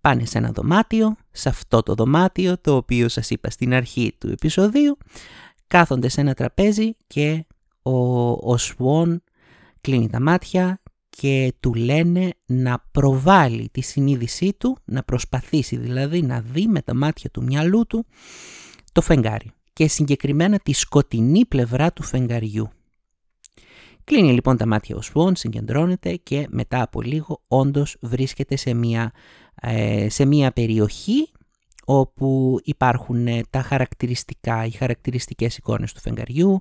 πάνε 0.00 0.24
σε 0.24 0.38
ένα 0.38 0.50
δωμάτιο, 0.52 1.16
σε 1.30 1.48
αυτό 1.48 1.82
το 1.82 1.94
δωμάτιο 1.94 2.58
το 2.58 2.76
οποίο 2.76 3.08
σας 3.08 3.30
είπα 3.30 3.50
στην 3.50 3.74
αρχή 3.74 4.14
του 4.18 4.28
επεισοδίου, 4.28 4.98
κάθονται 5.66 6.08
σε 6.08 6.20
ένα 6.20 6.34
τραπέζι 6.34 6.96
και 7.06 7.46
ο, 7.82 8.30
ο 8.52 8.56
Σουόν 8.56 9.22
κλείνει 9.80 10.08
τα 10.08 10.20
μάτια 10.20 10.82
και 11.10 11.54
του 11.60 11.74
λένε 11.74 12.30
να 12.46 12.84
προβάλλει 12.92 13.68
τη 13.72 13.80
συνείδησή 13.80 14.54
του, 14.58 14.78
να 14.84 15.02
προσπαθήσει 15.02 15.76
δηλαδή 15.76 16.22
να 16.22 16.40
δει 16.40 16.66
με 16.66 16.82
τα 16.82 16.94
μάτια 16.94 17.30
του 17.30 17.42
μυαλού 17.42 17.86
του 17.86 18.06
το 18.92 19.00
φεγγάρι 19.00 19.50
και 19.72 19.88
συγκεκριμένα 19.88 20.58
τη 20.58 20.72
σκοτεινή 20.72 21.46
πλευρά 21.46 21.92
του 21.92 22.02
φεγγαριού. 22.02 22.70
Κλείνει 24.04 24.32
λοιπόν 24.32 24.56
τα 24.56 24.66
μάτια 24.66 24.96
ο 24.96 25.02
Σουόν, 25.02 25.36
συγκεντρώνεται 25.36 26.16
και 26.16 26.46
μετά 26.50 26.82
από 26.82 27.02
λίγο 27.02 27.42
όντως 27.48 27.96
βρίσκεται 28.00 28.56
σε 28.56 28.74
μια 28.74 29.12
ε, 29.64 30.08
σε 30.08 30.24
μια 30.24 30.52
περιοχή 30.52 31.28
όπου 31.84 32.58
υπάρχουν 32.62 33.26
ε, 33.26 33.40
τα 33.50 33.62
χαρακτηριστικά, 33.62 34.64
οι 34.64 34.70
χαρακτηριστικές 34.70 35.56
εικόνες 35.56 35.92
του 35.92 36.00
φεγγαριού, 36.00 36.58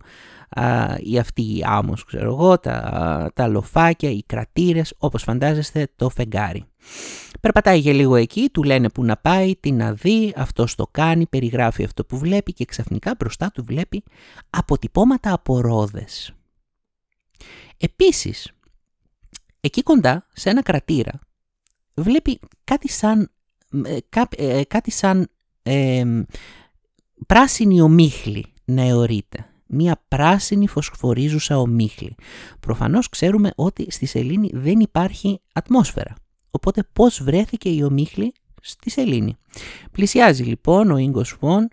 η 1.00 1.20
αυτή 1.20 1.42
η 1.42 1.64
άμμος, 1.66 2.06
ξέρω 2.06 2.32
εγώ, 2.32 2.60
τα, 2.60 3.32
τα 3.36 3.48
λοφάκια, 3.48 4.10
οι 4.10 4.24
κρατήρες, 4.26 4.94
όπως 4.98 5.24
φαντάζεστε 5.24 5.88
το 5.96 6.10
φεγγάρι. 6.10 6.66
Περπατάει 7.42 7.80
για 7.80 7.94
λίγο 7.94 8.16
εκεί, 8.16 8.50
του 8.54 8.64
λένε 8.64 8.90
που 8.90 9.04
να 9.04 9.18
πάει, 9.18 9.56
τι 9.56 9.72
να 9.72 9.94
δει, 9.94 10.34
αυτός 10.36 10.76
το 10.76 10.88
κάνει, 10.92 11.28
περιγράφει 11.28 11.84
αυτό 11.84 12.06
που 12.06 12.18
βλέπει 12.18 12.54
και 12.54 12.66
ξαφνικά 12.66 13.16
μπροστά 13.20 13.52
του 13.54 13.64
βλέπει 13.64 14.04
αποτυπώματα 14.50 15.34
από 15.34 15.62
ρόδες. 15.62 16.34
Επίσης, 17.78 18.52
εκεί 19.60 19.84
κοντά, 19.84 20.28
σε 20.34 20.50
ένα 20.50 20.62
κρατήρα, 20.62 21.20
βλέπει 21.94 22.40
κάτι 22.64 22.90
σαν, 22.90 23.32
ε, 23.86 23.98
ε, 24.38 24.64
κάτι 24.64 24.92
σαν 24.92 25.30
ε, 25.64 26.04
πράσινη 27.28 27.82
ομίχλη 27.82 28.46
να 28.66 28.82
αιωρείται. 28.82 29.46
μία 29.74 30.04
πράσινη 30.08 30.68
φωσφορίζουσα 30.68 31.60
ομίχλη. 31.60 32.16
Προφανώς 32.60 33.10
ξέρουμε 33.10 33.52
ότι 33.56 33.92
στη 33.92 34.06
σελήνη 34.06 34.50
δεν 34.54 34.80
υπάρχει 34.80 35.42
ατμόσφαιρα. 35.54 36.16
Οπότε 36.52 36.84
πώς 36.94 37.24
βρέθηκε 37.24 37.70
η 37.70 37.84
ομίχλη 37.84 38.34
στη 38.62 38.90
σελήνη. 38.90 39.38
Πλησιάζει 39.92 40.44
λοιπόν 40.44 40.92
ο 40.92 40.98
Ίγκος 40.98 41.36
Φων 41.40 41.68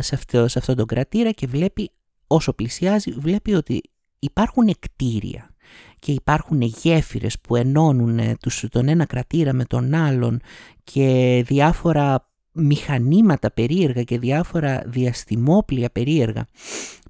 σε 0.00 0.14
αυτό, 0.14 0.48
σε 0.48 0.58
αυτόν 0.58 0.76
τον 0.76 0.86
κρατήρα 0.86 1.30
και 1.30 1.46
βλέπει 1.46 1.90
όσο 2.26 2.52
πλησιάζει 2.52 3.10
βλέπει 3.10 3.54
ότι 3.54 3.82
υπάρχουν 4.18 4.74
κτίρια 4.78 5.50
και 5.98 6.12
υπάρχουν 6.12 6.60
γέφυρες 6.60 7.40
που 7.40 7.56
ενώνουν 7.56 8.38
τους, 8.40 8.64
τον 8.70 8.88
ένα 8.88 9.04
κρατήρα 9.04 9.52
με 9.52 9.64
τον 9.64 9.94
άλλον 9.94 10.40
και 10.84 11.42
διάφορα 11.46 12.28
μηχανήματα 12.52 13.50
περίεργα 13.50 14.02
και 14.02 14.18
διάφορα 14.18 14.82
διαστημόπλια 14.86 15.90
περίεργα. 15.90 16.46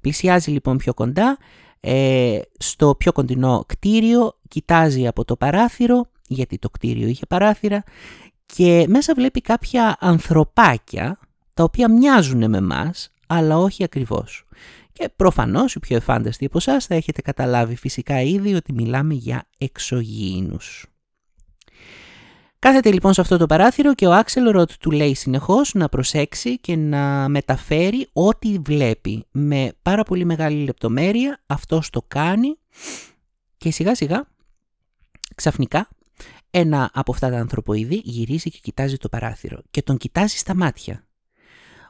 Πλησιάζει 0.01 0.51
λοιπόν 0.51 0.77
πιο 0.77 0.95
κοντά, 0.95 1.39
ε, 1.81 2.41
στο 2.59 2.95
πιο 2.99 3.13
κοντινό 3.13 3.65
κτίριο, 3.67 4.39
κοιτάζει 4.49 5.07
από 5.07 5.25
το 5.25 5.37
παράθυρο, 5.37 6.11
γιατί 6.29 6.59
το 6.59 6.71
κτίριο 6.71 7.09
είχε 7.09 7.27
παράθυρα, 7.27 7.83
και 8.47 8.87
μέσα 8.89 9.15
βλέπει 9.15 9.41
κάποια 9.41 9.97
ανθρωπάκια, 10.01 11.19
τα 11.55 11.63
οποία 11.63 11.91
μοιάζουν 11.91 12.51
με 12.51 12.61
μας, 12.61 13.13
αλλά 13.27 13.59
όχι 13.59 13.85
ακριβώς. 13.85 14.47
Και 14.99 15.09
προφανώς 15.17 15.75
οι 15.75 15.79
πιο 15.79 15.97
εφάνταστοι 15.97 16.45
από 16.45 16.59
εσάς 16.59 16.87
θα 16.87 16.95
έχετε 16.95 17.23
καταλάβει 17.23 17.77
φυσικά 17.77 18.21
ήδη 18.21 18.55
ότι 18.55 18.73
μιλάμε 18.73 19.15
για 19.15 19.49
εξωγήινους. 19.59 20.87
Κάθεται 22.59 22.93
λοιπόν 22.93 23.13
σε 23.13 23.21
αυτό 23.21 23.37
το 23.37 23.47
παράθυρο 23.47 23.95
και 23.95 24.07
ο 24.07 24.13
Άξελ 24.13 24.51
Ροτ 24.51 24.71
του 24.81 24.91
λέει 24.91 25.15
συνεχώς 25.15 25.75
να 25.75 25.89
προσέξει 25.89 26.59
και 26.59 26.77
να 26.77 27.29
μεταφέρει 27.29 28.09
ό,τι 28.13 28.59
βλέπει. 28.59 29.27
Με 29.31 29.73
πάρα 29.83 30.03
πολύ 30.03 30.25
μεγάλη 30.25 30.65
λεπτομέρεια 30.65 31.43
αυτός 31.47 31.91
το 31.91 32.03
κάνει 32.09 32.59
και 33.57 33.71
σιγά 33.71 33.95
σιγά 33.95 34.29
ξαφνικά 35.35 35.89
ένα 36.51 36.91
από 36.95 37.13
αυτά 37.13 37.31
τα 37.31 37.39
ανθρωποειδή 37.39 38.01
γυρίζει 38.05 38.51
και 38.51 38.59
κοιτάζει 38.63 38.97
το 38.97 39.09
παράθυρο 39.09 39.63
και 39.71 39.83
τον 39.83 39.97
κοιτάζει 39.97 40.37
στα 40.37 40.55
μάτια. 40.55 41.07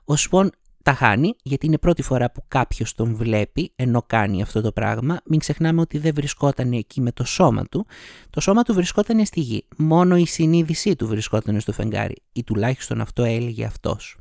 Ο 0.04 0.16
Σουόν 0.16 0.50
τα 0.88 0.94
χάνει, 0.94 1.36
γιατί 1.42 1.66
είναι 1.66 1.78
πρώτη 1.78 2.02
φορά 2.02 2.30
που 2.30 2.44
κάποιος 2.48 2.94
τον 2.94 3.14
βλέπει 3.14 3.72
ενώ 3.76 4.02
κάνει 4.06 4.42
αυτό 4.42 4.60
το 4.60 4.72
πράγμα. 4.72 5.20
Μην 5.24 5.38
ξεχνάμε 5.38 5.80
ότι 5.80 5.98
δεν 5.98 6.12
βρισκόταν 6.14 6.72
εκεί 6.72 7.00
με 7.00 7.12
το 7.12 7.24
σώμα 7.24 7.64
του. 7.64 7.86
Το 8.30 8.40
σώμα 8.40 8.62
του 8.62 8.74
βρισκόταν 8.74 9.24
στη 9.24 9.40
γη. 9.40 9.64
Μόνο 9.76 10.16
η 10.16 10.26
συνείδησή 10.26 10.96
του 10.96 11.06
βρισκόταν 11.06 11.60
στο 11.60 11.72
φεγγάρι. 11.72 12.22
Ή 12.32 12.44
τουλάχιστον 12.44 13.00
αυτό 13.00 13.24
έλεγε 13.24 13.64
αυτός. 13.64 14.16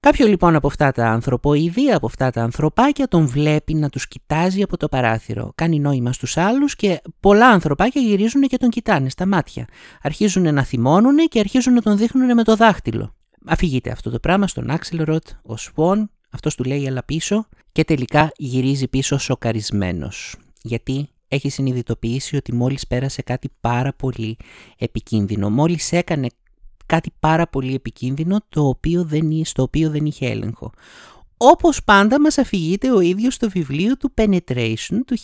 Κάποιο 0.00 0.26
λοιπόν 0.26 0.54
από 0.54 0.66
αυτά 0.66 0.92
τα 0.92 1.08
ανθρωποειδή, 1.08 1.90
από 1.90 2.06
αυτά 2.06 2.30
τα 2.30 2.42
ανθρωπάκια 2.42 3.08
τον 3.08 3.26
βλέπει 3.26 3.74
να 3.74 3.88
τους 3.88 4.08
κοιτάζει 4.08 4.62
από 4.62 4.76
το 4.76 4.88
παράθυρο. 4.88 5.52
Κάνει 5.54 5.80
νόημα 5.80 6.12
στους 6.12 6.36
άλλους 6.36 6.76
και 6.76 7.00
πολλά 7.20 7.48
ανθρωπάκια 7.48 8.00
γυρίζουν 8.00 8.42
και 8.42 8.56
τον 8.56 8.68
κοιτάνε 8.68 9.08
στα 9.08 9.26
μάτια. 9.26 9.66
Αρχίζουν 10.02 10.54
να 10.54 10.62
θυμώνουν 10.64 11.16
και 11.16 11.38
αρχίζουν 11.38 11.72
να 11.72 11.82
τον 11.82 11.96
δείχνουν 11.96 12.34
με 12.34 12.42
το 12.42 12.56
δάχτυλο 12.56 13.15
αφηγείται 13.46 13.90
αυτό 13.90 14.10
το 14.10 14.18
πράγμα 14.18 14.46
στον 14.46 14.70
Άξελροτ, 14.70 15.26
ο 15.42 15.56
Σουόν, 15.56 16.10
αυτός 16.30 16.54
του 16.54 16.64
λέει 16.64 16.84
έλα 16.84 17.04
πίσω 17.04 17.46
και 17.72 17.84
τελικά 17.84 18.30
γυρίζει 18.36 18.88
πίσω 18.88 19.18
σοκαρισμένος. 19.18 20.36
Γιατί 20.62 21.08
έχει 21.28 21.48
συνειδητοποιήσει 21.48 22.36
ότι 22.36 22.54
μόλις 22.54 22.86
πέρασε 22.86 23.22
κάτι 23.22 23.48
πάρα 23.60 23.92
πολύ 23.92 24.36
επικίνδυνο. 24.78 25.50
Μόλις 25.50 25.92
έκανε 25.92 26.28
κάτι 26.86 27.12
πάρα 27.20 27.46
πολύ 27.46 27.74
επικίνδυνο 27.74 28.40
το 28.48 28.68
οποίο 28.68 29.04
δεν, 29.04 29.44
στο 29.44 29.62
οποίο 29.62 29.90
δεν 29.90 30.06
είχε 30.06 30.26
έλεγχο. 30.26 30.72
Όπως 31.36 31.84
πάντα 31.84 32.20
μας 32.20 32.38
αφηγείται 32.38 32.90
ο 32.90 33.00
ίδιος 33.00 33.34
στο 33.34 33.48
βιβλίο 33.50 33.96
του 33.96 34.12
Penetration 34.14 34.98
του 35.06 35.16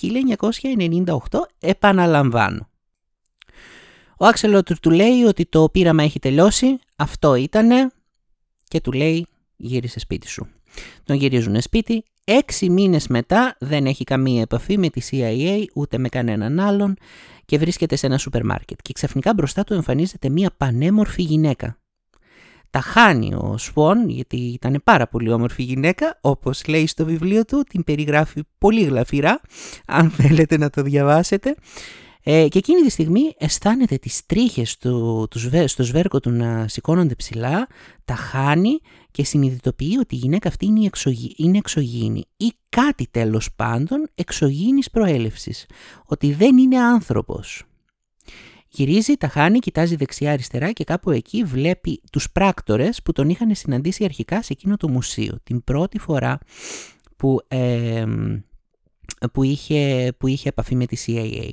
1998, 1.30 1.38
επαναλαμβάνω. 1.60 2.68
Ο 4.18 4.26
Άξελοτ 4.26 4.72
του 4.80 4.90
λέει 4.90 5.22
ότι 5.22 5.46
το 5.46 5.68
πείραμα 5.68 6.02
έχει 6.02 6.18
τελειώσει, 6.18 6.78
αυτό 6.96 7.34
ήτανε, 7.34 7.90
και 8.72 8.80
του 8.80 8.92
λέει 8.92 9.26
γύρισε 9.56 9.98
σπίτι 9.98 10.28
σου. 10.28 10.46
Τον 11.04 11.16
γυρίζουν 11.16 11.60
σπίτι, 11.60 12.04
έξι 12.24 12.70
μήνες 12.70 13.06
μετά 13.06 13.56
δεν 13.60 13.86
έχει 13.86 14.04
καμία 14.04 14.40
επαφή 14.40 14.78
με 14.78 14.88
τη 14.88 15.00
CIA 15.10 15.64
ούτε 15.74 15.98
με 15.98 16.08
κανέναν 16.08 16.60
άλλον 16.60 16.96
και 17.44 17.58
βρίσκεται 17.58 17.96
σε 17.96 18.06
ένα 18.06 18.18
σούπερ 18.18 18.44
μάρκετ 18.44 18.78
και 18.82 18.92
ξαφνικά 18.92 19.34
μπροστά 19.34 19.64
του 19.64 19.74
εμφανίζεται 19.74 20.28
μια 20.28 20.50
πανέμορφη 20.56 21.22
γυναίκα. 21.22 21.78
Τα 22.70 22.80
χάνει 22.80 23.34
ο 23.34 23.58
Σουόν 23.58 24.08
γιατί 24.08 24.36
ήταν 24.36 24.80
πάρα 24.84 25.06
πολύ 25.06 25.32
όμορφη 25.32 25.62
γυναίκα 25.62 26.18
όπως 26.20 26.66
λέει 26.66 26.86
στο 26.86 27.04
βιβλίο 27.04 27.44
του, 27.44 27.62
την 27.68 27.84
περιγράφει 27.84 28.42
πολύ 28.58 28.82
γλαφυρά 28.82 29.40
αν 29.86 30.10
θέλετε 30.10 30.56
να 30.56 30.70
το 30.70 30.82
διαβάσετε 30.82 31.54
ε, 32.24 32.48
και 32.48 32.58
εκείνη 32.58 32.80
τη 32.80 32.90
στιγμή 32.90 33.34
αισθάνεται 33.38 33.96
τις 33.96 34.26
τρίχες 34.26 34.76
του, 34.76 35.26
τους, 35.30 35.48
στο 35.64 35.82
σβέρκο 35.82 36.20
του 36.20 36.30
να 36.30 36.68
σηκώνονται 36.68 37.14
ψηλά, 37.14 37.66
τα 38.04 38.14
χάνει 38.14 38.78
και 39.10 39.24
συνειδητοποιεί 39.24 39.96
ότι 40.00 40.14
η 40.14 40.18
γυναίκα 40.18 40.48
αυτή 40.48 40.66
είναι, 40.66 40.86
εξωγή, 40.86 41.34
είναι 41.36 41.58
εξωγήινη 41.58 42.24
ή 42.36 42.52
κάτι 42.68 43.08
τέλος 43.10 43.52
πάντων 43.56 44.08
εξωγήινης 44.14 44.90
προέλευσης, 44.90 45.66
ότι 46.04 46.32
δεν 46.32 46.56
είναι 46.56 46.78
άνθρωπος. 46.78 47.64
Γυρίζει, 48.68 49.14
τα 49.14 49.28
χάνει, 49.28 49.58
κοιτάζει 49.58 49.96
δεξιά-αριστερά 49.96 50.72
και 50.72 50.84
κάπου 50.84 51.10
εκεί 51.10 51.44
βλέπει 51.44 52.00
τους 52.12 52.30
πράκτορες 52.32 53.02
που 53.02 53.12
τον 53.12 53.28
είχαν 53.28 53.54
συναντήσει 53.54 54.04
αρχικά 54.04 54.42
σε 54.42 54.52
εκείνο 54.52 54.76
το 54.76 54.88
μουσείο. 54.88 55.38
Την 55.42 55.64
πρώτη 55.64 55.98
φορά 55.98 56.38
που, 57.16 57.40
που, 59.32 59.42
είχε, 59.42 60.12
που 60.18 60.26
είχε 60.26 60.48
επαφή 60.48 60.74
με 60.74 60.86
τη 60.86 61.04
CIA. 61.06 61.52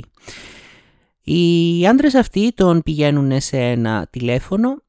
Οι 1.31 1.87
άντρες 1.87 2.13
αυτοί 2.13 2.51
τον 2.53 2.83
πηγαίνουν 2.83 3.41
σε 3.41 3.57
ένα 3.57 4.07
τηλέφωνο 4.09 4.81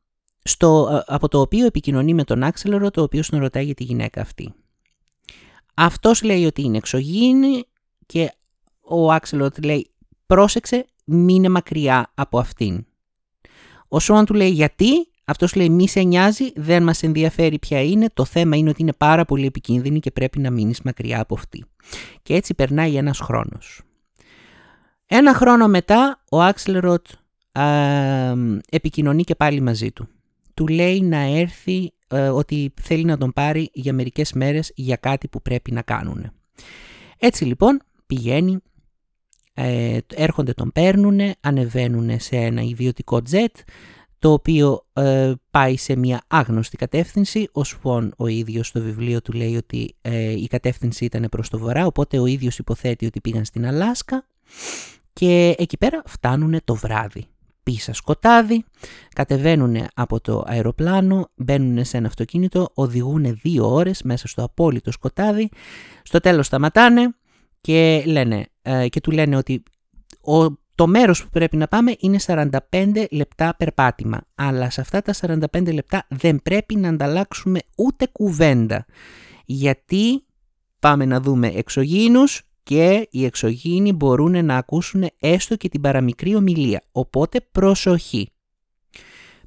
στο, 0.43 1.03
από 1.07 1.29
το 1.29 1.41
οποίο 1.41 1.67
επικοινωνεί 1.67 2.15
με 2.15 2.25
τον 2.25 2.43
Άξελορο 2.43 2.91
το 2.91 3.03
οποίο 3.03 3.23
τον 3.31 3.41
ρωτάει 3.41 3.65
για 3.65 3.75
τη 3.75 3.85
γυναίκα 3.85 4.21
αυτή. 4.21 4.55
Αυτός 5.75 6.23
λέει 6.23 6.45
ότι 6.45 6.63
είναι 6.63 6.77
εξωγήινη 6.77 7.65
και 8.07 8.33
ο 8.81 9.13
Άξελορο 9.13 9.51
λέει 9.65 9.91
πρόσεξε 10.27 10.87
μείνε 11.05 11.49
μακριά 11.49 12.13
από 12.15 12.39
αυτήν. 12.39 12.87
Ο 13.89 14.01
Σουάν 14.01 14.25
του 14.25 14.35
λέει 14.35 14.51
γιατί, 14.51 14.91
αυτός 15.25 15.55
λέει 15.55 15.69
μη 15.69 15.89
σε 15.89 16.01
νοιάζει, 16.01 16.53
δεν 16.55 16.83
μας 16.83 17.03
ενδιαφέρει 17.03 17.59
ποια 17.59 17.83
είναι, 17.83 18.11
το 18.15 18.25
θέμα 18.25 18.57
είναι 18.57 18.71
ότι 18.71 18.83
είναι 18.83 18.93
πάρα 18.93 19.25
πολύ 19.25 19.47
επικίνδυνη 19.47 20.01
και 20.01 20.11
πρέπει 20.11 20.39
να 20.39 20.51
μείνεις 20.51 20.83
μακριά 20.83 21.21
από 21.21 21.35
αυτή. 21.35 21.65
Και 22.23 22.35
έτσι 22.35 22.55
περνάει 22.55 22.97
ένας 22.97 23.19
χρόνος. 23.19 23.83
Ένα 25.13 25.35
χρόνο 25.35 25.69
μετά 25.69 26.23
ο 26.31 26.43
Άξλεροτ 26.43 27.07
επικοινωνεί 28.71 29.25
και 29.25 29.35
πάλι 29.35 29.61
μαζί 29.61 29.91
του. 29.93 30.09
Του 30.55 30.67
λέει 30.67 31.01
να 31.01 31.19
έρθει 31.19 31.93
ε, 32.09 32.29
ότι 32.29 32.75
θέλει 32.81 33.05
να 33.05 33.17
τον 33.19 33.33
πάρει 33.33 33.71
για 33.73 33.93
μερικές 33.93 34.33
μέρες 34.33 34.73
για 34.75 34.97
κάτι 34.97 35.29
που 35.29 35.43
πρέπει 35.43 35.73
να 35.73 35.83
κάνουν. 35.83 36.31
Έτσι 37.19 37.45
λοιπόν 37.45 37.81
πηγαίνει, 38.07 38.59
ε, 39.55 39.99
έρχονται 40.15 40.53
τον 40.53 40.73
παίρνουν, 40.73 41.21
ανεβαίνουν 41.41 42.21
σε 42.21 42.37
ένα 42.37 42.63
ιδιωτικό 42.63 43.23
τζετ 43.23 43.57
το 44.19 44.33
οποίο 44.33 44.87
ε, 44.93 45.33
πάει 45.51 45.77
σε 45.77 45.97
μια 45.97 46.23
άγνωστη 46.27 46.77
κατεύθυνση. 46.77 47.49
Ο 47.53 47.65
Σφόν 47.65 48.15
ο 48.17 48.27
ίδιος 48.27 48.67
στο 48.67 48.81
βιβλίο 48.81 49.23
του 49.23 49.33
λέει 49.33 49.57
ότι 49.57 49.95
ε, 50.01 50.31
η 50.31 50.47
κατεύθυνση 50.47 51.05
ήταν 51.05 51.27
προς 51.31 51.49
το 51.49 51.59
βορρά, 51.59 51.87
οπότε 51.87 52.19
ο 52.19 52.27
ίδιος 52.27 52.59
υποθέτει 52.59 53.07
ότι 53.07 53.21
πήγαν 53.21 53.45
στην 53.45 53.67
Αλάσκα 53.67 54.25
και 55.13 55.55
εκεί 55.59 55.77
πέρα 55.77 56.03
φτάνουν 56.07 56.61
το 56.65 56.75
βράδυ. 56.75 57.27
Πίσα 57.63 57.93
σκοτάδι, 57.93 58.65
κατεβαίνουν 59.15 59.77
από 59.95 60.21
το 60.21 60.45
αεροπλάνο, 60.47 61.31
μπαίνουν 61.35 61.85
σε 61.85 61.97
ένα 61.97 62.07
αυτοκίνητο, 62.07 62.71
οδηγούν 62.75 63.39
δύο 63.43 63.73
ώρες 63.75 64.03
μέσα 64.03 64.29
στο 64.29 64.43
απόλυτο 64.45 64.93
σκοτάδι, 64.93 65.49
στο 66.03 66.21
τέλος 66.21 66.47
σταματάνε 66.47 67.15
και, 67.61 68.03
λένε, 68.07 68.47
ε, 68.63 68.89
και 68.89 69.01
του 69.01 69.11
λένε 69.11 69.37
ότι 69.37 69.63
ο, 70.21 70.59
το 70.75 70.87
μέρος 70.87 71.23
που 71.23 71.29
πρέπει 71.31 71.57
να 71.57 71.69
πάμε 71.69 71.95
είναι 71.99 72.19
45 72.27 73.05
λεπτά 73.11 73.55
περπάτημα, 73.57 74.21
αλλά 74.35 74.71
σε 74.71 74.81
αυτά 74.81 75.03
τα 75.03 75.15
45 75.53 75.73
λεπτά 75.73 76.07
δεν 76.09 76.43
πρέπει 76.43 76.77
να 76.77 76.89
ανταλλάξουμε 76.89 77.61
ούτε 77.77 78.07
κουβέντα, 78.13 78.87
γιατί 79.45 80.25
πάμε 80.79 81.05
να 81.05 81.21
δούμε 81.21 81.49
εξωγήινους 81.49 82.43
και 82.71 83.09
οι 83.11 83.25
εξωγήινοι 83.25 83.93
μπορούν 83.93 84.45
να 84.45 84.57
ακούσουν 84.57 85.07
έστω 85.21 85.57
και 85.57 85.69
την 85.69 85.81
παραμικρή 85.81 86.35
ομιλία, 86.35 86.83
οπότε 86.93 87.41
προσοχή. 87.41 88.31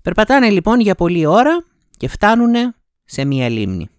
Περπατάνε 0.02 0.50
λοιπόν 0.50 0.80
για 0.80 0.96
πολλή 0.96 1.26
ώρα 1.26 1.66
και 1.98 2.08
φτάνουν 2.08 2.76
σε 3.06 3.26
μία 3.26 3.50
λίμνη. 3.50 3.90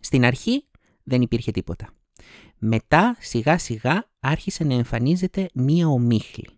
Στην 0.00 0.24
αρχή 0.24 0.64
δεν 1.02 1.22
υπήρχε 1.22 1.50
τίποτα. 1.50 1.88
Μετά 2.58 3.16
σιγά 3.20 3.58
σιγά 3.58 4.04
άρχισε 4.20 4.64
να 4.64 4.74
εμφανίζεται 4.74 5.50
μία 5.54 5.86
ομίχλη. 5.88 6.48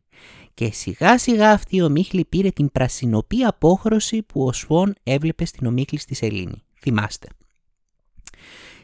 Και 0.54 0.72
σιγά 0.72 1.18
σιγά 1.18 1.50
αυτή 1.50 1.76
η 1.76 1.82
ομίχλη 1.82 2.24
πήρε 2.24 2.50
την 2.50 2.72
πρασινοπή 2.72 3.42
απόχρωση 3.44 4.22
που 4.22 4.44
ο 4.44 4.52
Σφόν 4.52 4.94
έβλεπε 5.02 5.44
στην 5.44 5.66
ομίχλη 5.66 5.98
στη 5.98 6.14
σελήνη. 6.14 6.62
Θυμάστε. 6.80 7.28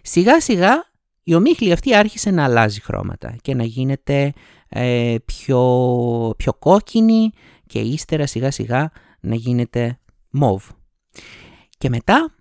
Σιγά 0.03 0.41
σιγά 0.41 0.95
η 1.29 1.35
ομίχλη 1.35 1.73
αυτή 1.73 1.95
άρχισε 1.95 2.31
να 2.31 2.45
αλλάζει 2.45 2.81
χρώματα 2.81 3.37
και 3.43 3.55
να 3.55 3.65
γίνεται 3.65 4.33
ε, 4.69 5.17
πιο, 5.25 6.35
πιο 6.37 6.55
κόκκινη 6.55 7.31
και 7.67 7.79
ύστερα 7.79 8.27
σιγά 8.27 8.51
σιγά 8.51 8.91
να 9.21 9.35
γίνεται 9.35 9.99
μόβ. 10.31 10.65
Και 11.79 11.89
μετά, 11.89 12.35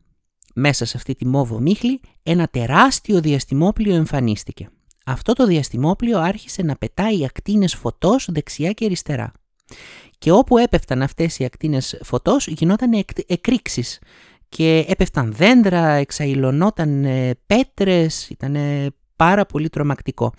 μέσα 0.55 0.85
σε 0.85 0.97
αυτή 0.97 1.15
τη 1.15 1.27
μόβ 1.27 1.51
ομίχλη, 1.51 2.01
ένα 2.23 2.47
τεράστιο 2.47 3.21
διαστημόπλιο 3.21 3.95
εμφανίστηκε. 3.95 4.69
Αυτό 5.05 5.33
το 5.33 5.45
διαστημόπλιο 5.45 6.19
άρχισε 6.19 6.61
να 6.61 6.75
πετάει 6.75 7.25
ακτίνες 7.25 7.75
φωτός 7.75 8.27
δεξιά 8.31 8.71
και 8.71 8.85
αριστερά. 8.85 9.31
Και 10.17 10.31
όπου 10.31 10.57
έπεφταν 10.57 11.01
αυτές 11.01 11.39
οι 11.39 11.45
ακτίνες 11.45 11.99
φωτός 12.03 12.47
γινόταν 12.47 13.05
εκρήξεις 13.27 13.99
και 14.49 14.85
έπεφταν 14.87 15.33
δέντρα, 15.33 15.87
εξαϊλωνόταν 15.87 17.05
πέτρες, 17.45 18.29
ήταν 18.29 18.55
πάρα 19.15 19.45
πολύ 19.45 19.69
τρομακτικό. 19.69 20.33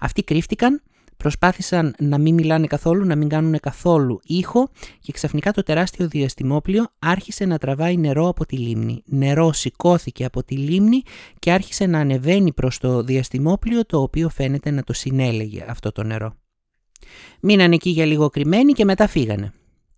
Αυτοί 0.00 0.22
κρύφτηκαν, 0.22 0.82
προσπάθησαν 1.16 1.94
να 1.98 2.18
μην 2.18 2.34
μιλάνε 2.34 2.66
καθόλου, 2.66 3.04
να 3.06 3.16
μην 3.16 3.28
κάνουν 3.28 3.60
καθόλου 3.60 4.20
ήχο 4.22 4.68
και 5.00 5.12
ξαφνικά 5.12 5.52
το 5.52 5.62
τεράστιο 5.62 6.08
διαστημόπλιο 6.08 6.86
άρχισε 6.98 7.44
να 7.44 7.58
τραβάει 7.58 7.96
νερό 7.96 8.28
από 8.28 8.46
τη 8.46 8.56
λίμνη. 8.56 9.02
Νερό 9.06 9.52
σηκώθηκε 9.52 10.24
από 10.24 10.44
τη 10.44 10.56
λίμνη 10.56 11.02
και 11.38 11.52
άρχισε 11.52 11.86
να 11.86 11.98
ανεβαίνει 11.98 12.52
προς 12.52 12.78
το 12.78 13.02
διαστημόπλιο 13.02 13.86
το 13.86 14.00
οποίο 14.00 14.28
φαίνεται 14.28 14.70
να 14.70 14.82
το 14.82 14.92
συνέλεγε 14.92 15.64
αυτό 15.68 15.92
το 15.92 16.02
νερό. 16.02 16.34
Μείναν 17.40 17.72
εκεί 17.72 17.90
για 17.90 18.04
λίγο 18.04 18.28
κρυμμένοι 18.28 18.72
και 18.72 18.84
μετά 18.84 19.06
φύγανε. 19.06 19.52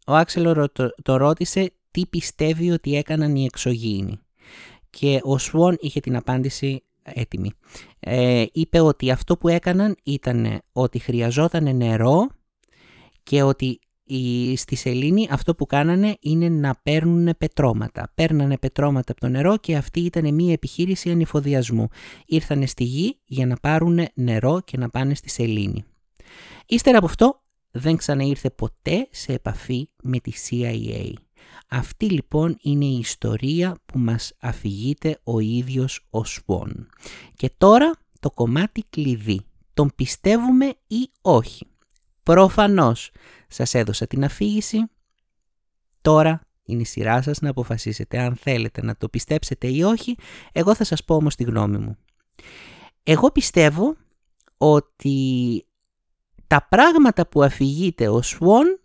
Ο 0.06 0.14
Άξελο 0.14 0.72
το 1.02 1.16
ρώτησε 1.16 1.72
τι 1.92 2.06
πιστεύει 2.06 2.70
ότι 2.70 2.96
έκαναν 2.96 3.36
οι 3.36 3.44
εξωγήινοι. 3.44 4.18
Και 4.90 5.20
ο 5.22 5.38
Σουόν 5.38 5.76
είχε 5.80 6.00
την 6.00 6.16
απάντηση 6.16 6.82
έτοιμη. 7.02 7.50
Ε, 8.00 8.44
είπε 8.52 8.80
ότι 8.80 9.10
αυτό 9.10 9.36
που 9.36 9.48
έκαναν 9.48 9.96
ήταν 10.02 10.62
ότι 10.72 10.98
χρειαζόταν 10.98 11.76
νερό 11.76 12.26
και 13.22 13.42
ότι 13.42 13.78
στη 14.56 14.74
σελήνη 14.74 15.28
αυτό 15.30 15.54
που 15.54 15.66
κάνανε 15.66 16.16
είναι 16.20 16.48
να 16.48 16.74
παίρνουν 16.82 17.34
πετρώματα. 17.38 18.12
Παίρνανε 18.14 18.58
πετρώματα 18.58 19.12
από 19.12 19.20
το 19.20 19.28
νερό 19.28 19.56
και 19.56 19.76
αυτή 19.76 20.00
ήταν 20.00 20.34
μια 20.34 20.52
επιχείρηση 20.52 21.10
ανηφοδιασμού. 21.10 21.88
Ήρθανε 22.26 22.66
στη 22.66 22.84
γη 22.84 23.18
για 23.24 23.46
να 23.46 23.56
πάρουν 23.56 23.98
νερό 24.14 24.60
και 24.64 24.76
να 24.76 24.88
πάνε 24.88 25.14
στη 25.14 25.30
σελήνη. 25.30 25.84
Ύστερα 26.66 26.96
από 26.98 27.06
αυτό 27.06 27.42
δεν 27.70 27.96
ξαναήρθε 27.96 28.50
ποτέ 28.50 29.08
σε 29.10 29.32
επαφή 29.32 29.88
με 30.02 30.18
τη 30.18 30.32
CIA. 30.48 31.12
Αυτή 31.68 32.10
λοιπόν 32.10 32.56
είναι 32.60 32.84
η 32.84 32.98
ιστορία 32.98 33.76
που 33.86 33.98
μας 33.98 34.32
αφηγείται 34.40 35.20
ο 35.24 35.38
ίδιος 35.40 36.06
ο 36.10 36.24
Σβόν. 36.24 36.88
Και 37.36 37.50
τώρα 37.58 37.92
το 38.20 38.30
κομμάτι 38.30 38.84
κλειδί. 38.90 39.40
Τον 39.74 39.92
πιστεύουμε 39.94 40.74
ή 40.86 41.10
όχι; 41.20 41.66
Προφανώς 42.22 43.10
σας 43.48 43.74
έδωσα 43.74 44.06
την 44.06 44.24
αφήγηση. 44.24 44.78
Τώρα 46.00 46.40
είναι 46.64 46.80
η 46.80 46.84
σειρά 46.84 47.22
σας 47.22 47.40
να 47.40 47.50
αποφασίσετε 47.50 48.18
αν 48.18 48.36
θέλετε 48.36 48.82
να 48.82 48.96
το 48.96 49.08
πιστέψετε 49.08 49.68
ή 49.68 49.82
όχι. 49.82 50.16
Εγώ 50.52 50.74
θα 50.74 50.84
σας 50.84 51.04
πω 51.04 51.14
όμως 51.14 51.34
τη 51.34 51.44
γνώμη 51.44 51.78
μου. 51.78 51.96
Εγώ 53.02 53.30
πιστεύω 53.30 53.96
ότι 54.56 55.66
τα 56.46 56.66
πράγματα 56.70 57.26
που 57.26 57.42
αφηγείται 57.42 58.08
ο 58.08 58.22
Σουόν 58.22 58.80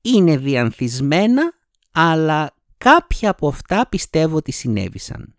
είναι 0.00 0.36
διανθισμένα, 0.36 1.52
αλλά 1.92 2.54
κάποια 2.78 3.30
από 3.30 3.48
αυτά 3.48 3.86
πιστεύω 3.88 4.36
ότι 4.36 4.52
συνέβησαν. 4.52 5.34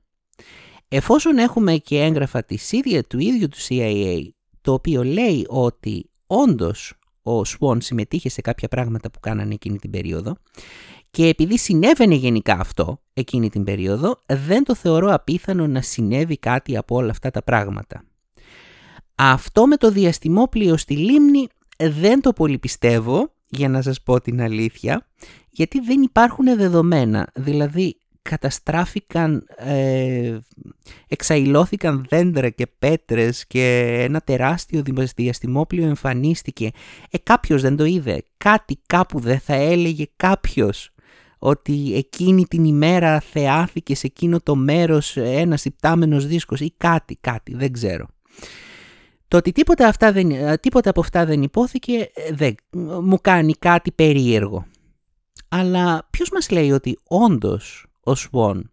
Εφόσον 0.88 1.38
έχουμε 1.38 1.78
και 1.78 2.02
έγγραφα 2.02 2.44
της 2.44 2.72
ίδια 2.72 3.04
του 3.04 3.20
ίδιου 3.20 3.48
του 3.48 3.58
CIA, 3.68 4.28
το 4.62 4.74
οποίο 4.74 5.04
λέει 5.04 5.46
ότι 5.48 6.10
όντως 6.28 6.94
ο 7.22 7.46
Σουόν 7.46 7.82
συμμετείχε 7.82 8.30
σε 8.30 8.42
κάποια 8.42 8.68
πράγματα 8.68 9.12
που 9.12 9.20
κάνανε 9.20 9.54
εκείνη 9.54 9.78
την 9.78 9.90
περίοδο 9.90 10.36
και 11.12 11.28
επειδή 11.28 11.58
συνέβαινε 11.58 12.16
γενικά 12.16 12.54
αυτό 12.60 13.02
εκείνη 13.14 13.50
την 13.50 13.64
περίοδο, 13.64 14.20
δεν 14.26 14.64
το 14.64 14.76
θεωρώ 14.76 15.14
απίθανο 15.14 15.68
να 15.68 15.82
συνέβη 15.82 16.38
κάτι 16.38 16.78
από 16.78 16.96
όλα 16.96 17.12
αυτά 17.12 17.32
τα 17.32 17.44
πράγματα. 17.44 18.04
Αυτό 19.16 19.68
με 19.68 19.78
το 19.78 19.92
διαστημόπλιο 19.92 20.78
στη 20.78 20.98
λίμνη 20.98 21.48
δεν 21.78 22.22
το 22.22 22.34
πολύ 22.34 22.58
πιστεύω, 22.58 23.34
για 23.52 23.70
να 23.70 23.82
σας 23.82 24.02
πω 24.02 24.22
την 24.22 24.42
αλήθεια, 24.42 25.08
γιατί 25.50 25.80
δεν 25.80 26.02
υπάρχουν 26.02 26.46
δεδομένα. 26.58 27.28
Δηλαδή 27.36 27.96
καταστράφηκαν, 28.22 29.46
ε, 29.58 30.38
εξαϊλώθηκαν 31.08 32.06
δέντρα 32.10 32.50
και 32.50 32.68
πέτρες 32.80 33.48
και 33.48 33.96
ένα 34.00 34.20
τεράστιο 34.20 34.84
διαστημόπλιο 35.16 35.88
εμφανίστηκε. 35.88 36.70
Ε, 37.10 37.18
κάποιος 37.18 37.62
δεν 37.62 37.76
το 37.76 37.86
είδε. 37.86 38.24
Κάτι 38.38 38.80
κάπου 38.86 39.20
δεν 39.20 39.40
θα 39.40 39.54
έλεγε 39.54 40.06
κάποιος 40.16 40.94
ότι 41.44 41.96
εκείνη 41.96 42.46
την 42.46 42.64
ημέρα 42.64 43.20
θεάθηκε 43.20 43.96
σε 43.96 44.08
εκείνο 44.08 44.40
το 44.40 44.56
μέρος 44.56 45.18
ένας 45.18 45.66
υπτάμενος 45.66 46.28
δίσκος 46.28 46.60
ή 46.60 46.74
κάτι, 46.78 47.18
κάτι, 47.22 47.56
δεν 47.56 47.72
ξέρω. 47.72 48.08
Το 49.32 49.38
ότι 49.38 49.52
τίποτα, 49.52 49.88
αυτά 49.88 50.12
δεν, 50.12 50.32
ε, 50.32 50.58
τίποτα 50.58 50.90
από 50.90 51.00
αυτά 51.00 51.26
δεν 51.26 51.42
υπόθηκε 51.42 52.12
ε, 52.14 52.34
δεν, 52.34 52.56
μου 53.04 53.18
κάνει 53.22 53.54
κάτι 53.54 53.92
περίεργο. 53.92 54.66
Αλλά 55.48 56.08
ποιος 56.10 56.30
μας 56.30 56.50
λέει 56.50 56.72
ότι 56.72 57.00
όντως 57.08 57.86
ο 58.00 58.16
Σουόν 58.16 58.72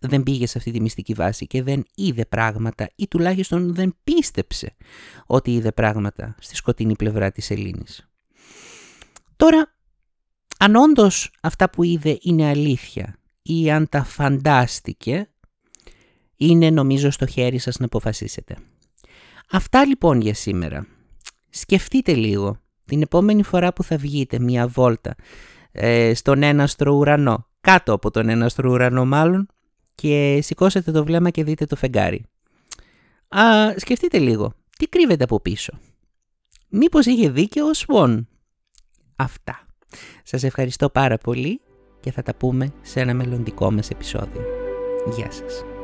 δεν 0.00 0.22
πήγε 0.22 0.46
σε 0.46 0.58
αυτή 0.58 0.70
τη 0.70 0.80
μυστική 0.80 1.12
βάση 1.12 1.46
και 1.46 1.62
δεν 1.62 1.84
είδε 1.94 2.24
πράγματα 2.24 2.88
ή 2.96 3.08
τουλάχιστον 3.08 3.74
δεν 3.74 3.96
πίστεψε 4.04 4.76
ότι 5.26 5.54
είδε 5.54 5.72
πράγματα 5.72 6.34
στη 6.38 6.56
σκοτεινή 6.56 6.96
πλευρά 6.96 7.30
της 7.30 7.50
Ελλήνης; 7.50 8.08
Τώρα, 9.36 9.74
αν 10.58 10.76
όντως 10.76 11.30
αυτά 11.40 11.70
που 11.70 11.82
είδε 11.82 12.18
είναι 12.20 12.48
αλήθεια 12.48 13.18
ή 13.42 13.70
αν 13.70 13.88
τα 13.88 14.04
φαντάστηκε, 14.04 15.30
είναι 16.36 16.70
νομίζω 16.70 17.10
στο 17.10 17.26
χέρι 17.26 17.58
σας 17.58 17.78
να 17.78 17.84
αποφασίσετε. 17.84 18.56
Αυτά 19.50 19.84
λοιπόν 19.86 20.20
για 20.20 20.34
σήμερα. 20.34 20.86
Σκεφτείτε 21.50 22.14
λίγο 22.14 22.60
την 22.84 23.02
επόμενη 23.02 23.42
φορά 23.42 23.72
που 23.72 23.82
θα 23.82 23.96
βγείτε 23.96 24.38
μια 24.38 24.68
βόλτα 24.68 25.14
ε, 25.72 26.14
στον 26.14 26.42
έναστρο 26.42 26.92
ουρανό, 26.92 27.46
κάτω 27.60 27.92
από 27.92 28.10
τον 28.10 28.28
έναστρο 28.28 28.70
ουρανό 28.70 29.04
μάλλον, 29.04 29.48
και 29.94 30.38
σηκώσετε 30.42 30.92
το 30.92 31.04
βλέμμα 31.04 31.30
και 31.30 31.44
δείτε 31.44 31.64
το 31.64 31.76
φεγγάρι. 31.76 32.24
Α, 33.28 33.42
σκεφτείτε 33.76 34.18
λίγο, 34.18 34.52
τι 34.78 34.86
κρύβεται 34.86 35.24
από 35.24 35.40
πίσω. 35.40 35.78
Μήπως 36.68 37.06
είχε 37.06 37.30
δίκαιο 37.30 37.66
ο 37.66 37.74
Σουόν. 37.74 38.28
Αυτά. 39.16 39.66
Σας 40.22 40.42
ευχαριστώ 40.42 40.90
πάρα 40.90 41.18
πολύ 41.18 41.60
και 42.00 42.12
θα 42.12 42.22
τα 42.22 42.34
πούμε 42.34 42.72
σε 42.82 43.00
ένα 43.00 43.14
μελλοντικό 43.14 43.72
μας 43.72 43.90
επεισόδιο. 43.90 44.42
Γεια 45.16 45.30
σας. 45.30 45.75